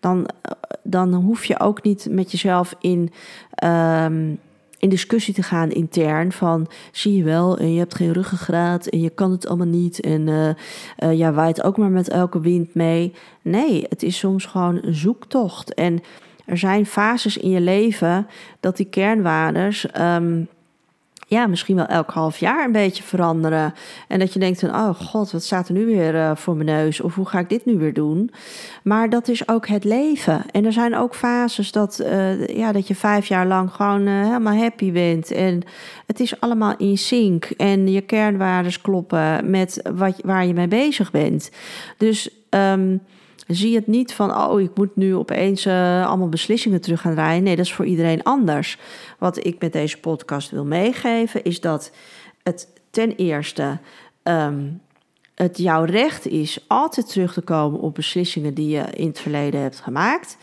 Dan, 0.00 0.26
eh, 0.42 0.52
dan 0.82 1.14
hoef 1.14 1.44
je 1.44 1.60
ook 1.60 1.82
niet 1.82 2.06
met 2.10 2.30
jezelf 2.30 2.74
in, 2.80 3.12
um, 3.64 4.38
in 4.78 4.88
discussie 4.88 5.34
te 5.34 5.42
gaan 5.42 5.70
intern 5.70 6.32
van 6.32 6.66
zie 6.92 7.16
je 7.16 7.24
wel 7.24 7.58
en 7.58 7.72
je 7.72 7.78
hebt 7.78 7.94
geen 7.94 8.12
ruggengraat 8.12 8.86
en 8.86 9.00
je 9.00 9.10
kan 9.10 9.30
het 9.30 9.46
allemaal 9.46 9.66
niet 9.66 10.00
en 10.00 10.26
uh, 10.26 10.48
uh, 10.98 11.18
ja, 11.18 11.32
waait 11.32 11.62
ook 11.62 11.76
maar 11.76 11.90
met 11.90 12.08
elke 12.08 12.40
wind 12.40 12.74
mee. 12.74 13.14
Nee, 13.42 13.86
het 13.88 14.02
is 14.02 14.18
soms 14.18 14.46
gewoon 14.46 14.78
een 14.82 14.94
zoektocht 14.94 15.74
en 15.74 16.00
er 16.46 16.58
zijn 16.58 16.86
fases 16.86 17.36
in 17.36 17.50
je 17.50 17.60
leven 17.60 18.26
dat 18.60 18.76
die 18.76 18.86
kernwaardes 18.86 19.86
um, 20.00 20.48
ja, 21.30 21.46
misschien 21.46 21.76
wel 21.76 21.86
elk 21.86 22.10
half 22.10 22.38
jaar 22.38 22.64
een 22.64 22.72
beetje 22.72 23.02
veranderen. 23.02 23.74
En 24.08 24.18
dat 24.18 24.32
je 24.32 24.38
denkt 24.38 24.60
van, 24.60 24.74
oh 24.74 24.94
god, 24.94 25.30
wat 25.30 25.42
staat 25.42 25.68
er 25.68 25.74
nu 25.74 25.86
weer 25.86 26.14
uh, 26.14 26.36
voor 26.36 26.54
mijn 26.54 26.66
neus? 26.66 27.00
Of 27.00 27.14
hoe 27.14 27.26
ga 27.26 27.38
ik 27.38 27.48
dit 27.48 27.64
nu 27.64 27.78
weer 27.78 27.92
doen? 27.92 28.30
Maar 28.82 29.10
dat 29.10 29.28
is 29.28 29.48
ook 29.48 29.66
het 29.66 29.84
leven. 29.84 30.42
En 30.50 30.64
er 30.64 30.72
zijn 30.72 30.96
ook 30.96 31.14
fases 31.14 31.72
dat, 31.72 32.00
uh, 32.02 32.46
ja, 32.46 32.72
dat 32.72 32.88
je 32.88 32.94
vijf 32.94 33.26
jaar 33.26 33.46
lang 33.46 33.72
gewoon 33.72 34.06
uh, 34.06 34.22
helemaal 34.22 34.56
happy 34.56 34.92
bent. 34.92 35.30
En 35.32 35.62
het 36.06 36.20
is 36.20 36.40
allemaal 36.40 36.74
in 36.76 36.98
sync. 36.98 37.44
En 37.44 37.92
je 37.92 38.00
kernwaardes 38.00 38.80
kloppen 38.80 39.50
met 39.50 39.80
wat, 39.94 40.20
waar 40.24 40.46
je 40.46 40.54
mee 40.54 40.68
bezig 40.68 41.10
bent. 41.10 41.50
Dus... 41.96 42.30
Um, 42.50 43.00
zie 43.56 43.74
het 43.74 43.86
niet 43.86 44.14
van, 44.14 44.36
oh, 44.36 44.60
ik 44.60 44.70
moet 44.74 44.96
nu 44.96 45.14
opeens 45.14 45.66
uh, 45.66 46.06
allemaal 46.06 46.28
beslissingen 46.28 46.80
terug 46.80 47.00
gaan 47.00 47.14
draaien. 47.14 47.42
Nee, 47.42 47.56
dat 47.56 47.64
is 47.64 47.72
voor 47.72 47.86
iedereen 47.86 48.22
anders. 48.22 48.78
Wat 49.18 49.44
ik 49.44 49.60
met 49.60 49.72
deze 49.72 49.98
podcast 49.98 50.50
wil 50.50 50.64
meegeven, 50.64 51.44
is 51.44 51.60
dat 51.60 51.90
het 52.42 52.68
ten 52.90 53.16
eerste 53.16 53.78
um, 54.22 54.80
het 55.34 55.58
jouw 55.58 55.84
recht 55.84 56.26
is 56.26 56.64
altijd 56.66 57.08
terug 57.08 57.32
te 57.32 57.40
komen 57.40 57.80
op 57.80 57.94
beslissingen 57.94 58.54
die 58.54 58.68
je 58.68 58.84
in 58.90 59.06
het 59.06 59.20
verleden 59.20 59.60
hebt 59.60 59.80
gemaakt. 59.80 60.36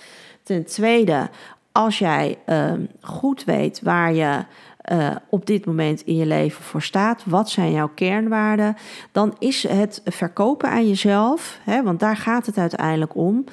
Ten 0.43 0.65
tweede, 0.65 1.29
als 1.71 1.99
jij 1.99 2.37
um, 2.45 2.87
goed 3.01 3.43
weet 3.43 3.81
waar 3.81 4.13
je 4.13 4.45
uh, 4.91 5.15
op 5.29 5.45
dit 5.45 5.65
moment 5.65 6.01
in 6.01 6.15
je 6.15 6.25
leven 6.25 6.63
voor 6.63 6.81
staat. 6.81 7.23
Wat 7.25 7.49
zijn 7.49 7.71
jouw 7.71 7.91
kernwaarden? 7.95 8.75
Dan 9.11 9.35
is 9.39 9.67
het 9.67 10.01
verkopen 10.05 10.69
aan 10.69 10.87
jezelf, 10.87 11.59
hè, 11.63 11.83
want 11.83 11.99
daar 11.99 12.17
gaat 12.17 12.45
het 12.45 12.57
uiteindelijk 12.57 13.15
om. 13.15 13.43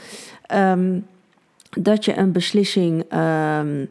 Um, 0.54 1.06
dat 1.70 2.04
je 2.04 2.16
een 2.16 2.32
beslissing, 2.32 3.12
um, 3.12 3.88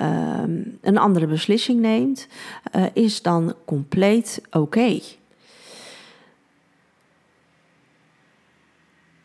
um, 0.00 0.78
een 0.80 0.98
andere 0.98 1.26
beslissing 1.26 1.80
neemt, 1.80 2.28
uh, 2.76 2.84
is 2.92 3.22
dan 3.22 3.54
compleet 3.64 4.42
oké. 4.50 4.98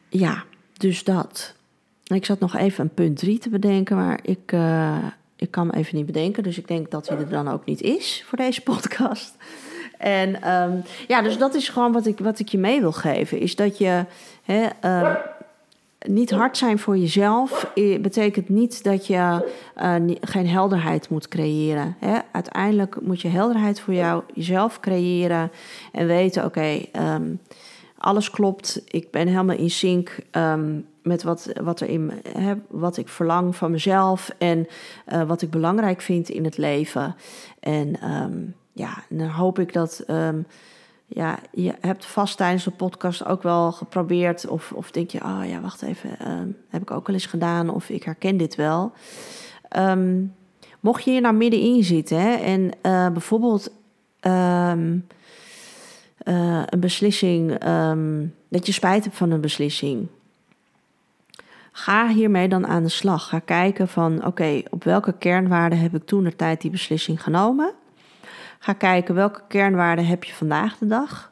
Ja, 0.10 0.44
dus 0.74 1.04
dat. 1.04 1.56
Ik 2.04 2.26
zat 2.26 2.40
nog 2.40 2.56
even 2.56 2.84
een 2.84 2.94
punt 2.94 3.18
3 3.18 3.40
te 3.40 3.50
bedenken, 3.50 3.96
maar 3.96 4.20
ik, 4.22 4.52
uh, 4.52 4.98
ik 5.40 5.52
kan 5.52 5.68
me 5.68 5.74
even 5.74 5.96
niet 5.96 6.06
bedenken. 6.06 6.44
Dus 6.44 6.58
ik 6.58 6.68
denk 6.68 6.92
dat 6.92 7.10
hij 7.10 7.18
er 7.18 7.30
dan 7.30 7.48
ook 7.48 7.66
niet 7.66 7.82
is 7.82 8.24
voor 8.28 8.38
deze 8.38 8.62
podcast. 8.72 9.36
En 9.98 10.52
um, 10.52 10.84
ja, 11.08 11.22
dus 11.22 11.38
dat 11.38 11.56
is 11.56 11.70
gewoon 11.70 11.92
wat 11.92 12.06
ik, 12.06 12.20
wat 12.20 12.40
ik 12.40 12.48
je 12.48 12.58
mee 12.58 12.80
wil 12.80 12.92
geven. 12.92 13.40
Is 13.40 13.56
dat 13.56 13.78
je 13.78 14.06
hè, 14.44 14.68
uh, 14.86 15.16
niet 16.08 16.32
hard 16.32 16.58
zijn 16.58 16.80
voor 16.80 16.98
jezelf 16.98 17.72
betekent 18.02 18.50
niet 18.50 18.84
dat 18.84 19.08
je 19.08 19.52
uh, 19.78 19.96
geen 20.22 20.48
helderheid 20.48 21.10
moet 21.10 21.28
creëren. 21.28 21.96
Hè? 22.00 22.20
Uiteindelijk 22.32 23.02
moet 23.02 23.22
je 23.22 23.28
helderheid 23.28 23.80
voor 23.80 23.94
jou, 23.94 24.24
jezelf 24.34 24.80
creëren 24.80 25.52
en 25.92 26.08
weten: 26.08 26.46
oké, 26.46 26.82
um, 26.94 27.40
alles 27.98 28.30
klopt, 28.30 28.82
ik 28.88 29.12
ben 29.12 29.28
helemaal 29.28 29.58
in 29.58 29.70
sync. 29.70 30.18
Met 31.10 31.24
wat, 31.24 31.52
wat, 31.62 31.80
er 31.80 31.90
in, 31.90 32.12
hè, 32.38 32.54
wat 32.68 32.98
ik 32.98 33.08
verlang 33.08 33.56
van 33.56 33.72
mezelf 33.72 34.30
en 34.38 34.68
uh, 35.14 35.24
wat 35.24 35.42
ik 35.42 35.50
belangrijk 35.50 36.02
vind 36.02 36.30
in 36.30 36.44
het 36.44 36.58
leven. 36.58 37.16
En 37.60 38.12
um, 38.12 38.56
ja, 38.74 39.04
dan 39.10 39.28
hoop 39.28 39.60
ik 39.60 39.74
dat. 39.74 40.04
Um, 40.08 40.46
ja, 41.12 41.40
je 41.52 41.74
hebt 41.82 42.06
vast 42.06 42.38
tijdens 42.38 42.64
de 42.64 42.72
podcast 42.72 43.26
ook 43.26 43.44
wel 43.44 43.72
geprobeerd, 43.72 44.48
of, 44.48 44.72
of 44.72 44.92
denk 44.92 45.10
je, 45.10 45.24
oh 45.24 45.42
ja, 45.46 45.62
wacht 45.62 45.82
even, 45.82 46.32
um, 46.32 46.58
heb 46.70 46.82
ik 46.82 46.92
ook 46.92 47.08
wel 47.08 47.16
eens 47.16 47.26
gedaan, 47.26 47.70
of 47.70 47.90
ik 47.90 48.04
herken 48.04 48.38
dit 48.38 48.56
wel. 48.56 48.92
Mocht 50.80 51.04
je 51.04 51.12
hier 51.12 51.22
nou 51.22 51.36
middenin 51.36 51.84
zitten 51.84 52.22
hè, 52.22 52.34
en 52.34 52.62
uh, 52.62 53.10
bijvoorbeeld 53.10 53.72
uh, 54.28 54.72
een 56.66 56.80
beslissing, 56.80 57.58
dat 58.50 58.66
je 58.66 58.72
spijt 58.72 59.04
hebt 59.04 59.18
van 59.18 59.32
een 59.32 59.42
beslissing, 59.42 60.08
Ga 61.72 62.08
hiermee 62.08 62.48
dan 62.48 62.68
aan 62.68 62.84
de 62.84 62.90
slag. 62.90 63.28
Ga 63.28 63.40
kijken 63.40 63.88
van 63.88 64.26
oké, 64.26 64.62
op 64.70 64.84
welke 64.84 65.14
kernwaarden 65.18 65.80
heb 65.80 65.96
ik 65.96 66.06
toen 66.06 66.24
de 66.24 66.36
tijd 66.36 66.62
die 66.62 66.72
beslissing 66.72 67.24
genomen? 67.24 67.74
Ga 68.60 68.74
kijken 68.74 69.16
welke 69.16 69.42
kernwaarden 69.48 70.06
heb 70.06 70.24
je 70.24 70.34
vandaag 70.34 70.78
de 70.78 70.88
dag? 70.88 71.32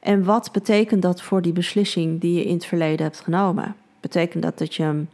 En 0.00 0.24
wat 0.24 0.52
betekent 0.52 1.02
dat 1.02 1.22
voor 1.22 1.42
die 1.42 1.52
beslissing 1.52 2.20
die 2.20 2.34
je 2.34 2.44
in 2.44 2.54
het 2.54 2.66
verleden 2.66 3.06
hebt 3.06 3.20
genomen? 3.20 3.76
Betekent 4.00 4.42
dat 4.42 4.58
dat 4.58 4.74
je, 4.74 5.04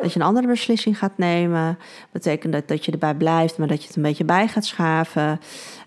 dat 0.00 0.12
je 0.12 0.20
een 0.20 0.26
andere 0.26 0.46
beslissing 0.46 0.98
gaat 0.98 1.18
nemen? 1.18 1.78
Betekent 2.10 2.52
dat 2.52 2.68
dat 2.68 2.84
je 2.84 2.92
erbij 2.92 3.14
blijft, 3.14 3.58
maar 3.58 3.68
dat 3.68 3.80
je 3.80 3.86
het 3.86 3.96
een 3.96 4.02
beetje 4.02 4.24
bij 4.24 4.48
gaat 4.48 4.64
schaven? 4.64 5.40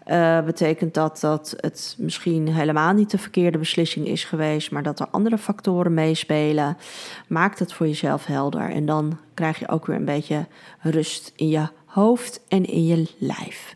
Uh, 0.07 0.41
betekent 0.41 0.93
dat 0.93 1.19
dat 1.19 1.53
het 1.57 1.95
misschien 1.97 2.47
helemaal 2.47 2.93
niet 2.93 3.11
de 3.11 3.17
verkeerde 3.17 3.57
beslissing 3.57 4.07
is 4.07 4.23
geweest, 4.23 4.71
maar 4.71 4.83
dat 4.83 4.99
er 4.99 5.07
andere 5.11 5.37
factoren 5.37 5.93
meespelen? 5.93 6.77
Maak 7.27 7.59
het 7.59 7.73
voor 7.73 7.87
jezelf 7.87 8.25
helder 8.25 8.69
en 8.69 8.85
dan 8.85 9.17
krijg 9.33 9.59
je 9.59 9.69
ook 9.69 9.85
weer 9.85 9.95
een 9.95 10.05
beetje 10.05 10.45
rust 10.79 11.31
in 11.35 11.49
je 11.49 11.67
hoofd 11.85 12.41
en 12.47 12.65
in 12.65 12.85
je 12.85 13.07
lijf. 13.17 13.75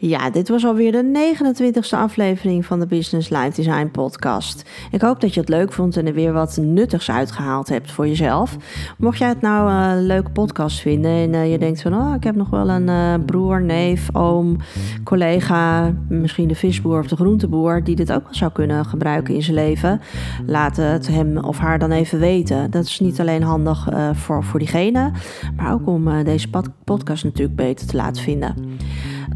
Ja, 0.00 0.30
dit 0.30 0.48
was 0.48 0.64
alweer 0.64 0.92
de 0.92 1.34
29e 1.34 1.90
aflevering 1.90 2.66
van 2.66 2.80
de 2.80 2.86
Business 2.86 3.28
Life 3.28 3.52
Design 3.54 3.88
podcast. 3.92 4.70
Ik 4.90 5.00
hoop 5.00 5.20
dat 5.20 5.34
je 5.34 5.40
het 5.40 5.48
leuk 5.48 5.72
vond 5.72 5.96
en 5.96 6.06
er 6.06 6.14
weer 6.14 6.32
wat 6.32 6.56
nuttigs 6.60 7.10
uitgehaald 7.10 7.68
hebt 7.68 7.90
voor 7.90 8.06
jezelf. 8.06 8.56
Mocht 8.98 9.18
jij 9.18 9.28
het 9.28 9.40
nou 9.40 9.70
een 9.72 10.06
leuke 10.06 10.30
podcast 10.30 10.80
vinden 10.80 11.10
en 11.10 11.32
uh, 11.32 11.50
je 11.50 11.58
denkt 11.58 11.82
van... 11.82 11.94
oh, 11.94 12.14
ik 12.14 12.24
heb 12.24 12.34
nog 12.34 12.50
wel 12.50 12.68
een 12.68 12.88
uh, 12.88 13.14
broer, 13.26 13.62
neef, 13.62 14.14
oom, 14.14 14.56
collega... 15.04 15.92
misschien 16.08 16.48
de 16.48 16.54
visboer 16.54 16.98
of 16.98 17.06
de 17.06 17.16
groenteboer... 17.16 17.84
die 17.84 17.96
dit 17.96 18.12
ook 18.12 18.24
wel 18.24 18.34
zou 18.34 18.52
kunnen 18.52 18.84
gebruiken 18.84 19.34
in 19.34 19.42
zijn 19.42 19.56
leven... 19.56 20.00
laat 20.46 20.76
het 20.76 21.08
hem 21.08 21.38
of 21.38 21.58
haar 21.58 21.78
dan 21.78 21.90
even 21.90 22.18
weten. 22.18 22.70
Dat 22.70 22.84
is 22.84 23.00
niet 23.00 23.20
alleen 23.20 23.42
handig 23.42 23.88
voor, 24.12 24.44
voor 24.44 24.58
diegene... 24.58 25.12
maar 25.56 25.72
ook 25.72 25.86
om 25.86 26.24
deze 26.24 26.48
podcast 26.84 27.24
natuurlijk 27.24 27.56
beter 27.56 27.86
te 27.86 27.96
laten 27.96 28.22
vinden. 28.22 28.54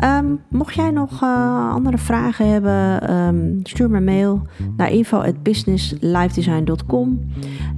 Um, 0.04 0.40
mocht 0.48 0.74
jij 0.74 0.90
nog 0.90 1.22
uh, 1.22 1.74
andere 1.74 1.98
vragen 1.98 2.48
hebben, 2.48 3.14
um, 3.16 3.60
stuur 3.62 3.90
me 3.90 3.96
een 3.96 4.04
mail 4.04 4.42
naar 4.76 4.90
info.businesslifedesign.com. 4.90 7.20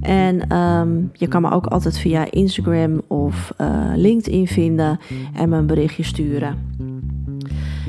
En 0.01 0.57
um, 0.57 1.09
je 1.13 1.27
kan 1.27 1.41
me 1.41 1.51
ook 1.51 1.65
altijd 1.65 1.97
via 1.97 2.31
Instagram 2.31 3.01
of 3.07 3.53
uh, 3.61 3.67
LinkedIn 3.95 4.47
vinden 4.47 4.99
en 5.33 5.49
me 5.49 5.57
een 5.57 5.67
berichtje 5.67 6.03
sturen. 6.03 6.57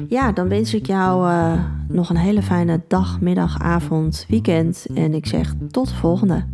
Ja, 0.08 0.32
dan 0.32 0.48
wens 0.48 0.74
ik 0.74 0.86
jou 0.86 1.28
uh, 1.28 1.52
nog 1.88 2.10
een 2.10 2.16
hele 2.16 2.42
fijne 2.42 2.80
dag, 2.88 3.20
middag, 3.20 3.60
avond, 3.60 4.24
weekend. 4.28 4.86
En 4.94 5.14
ik 5.14 5.26
zeg 5.26 5.54
tot 5.70 5.88
de 5.88 5.94
volgende. 5.94 6.44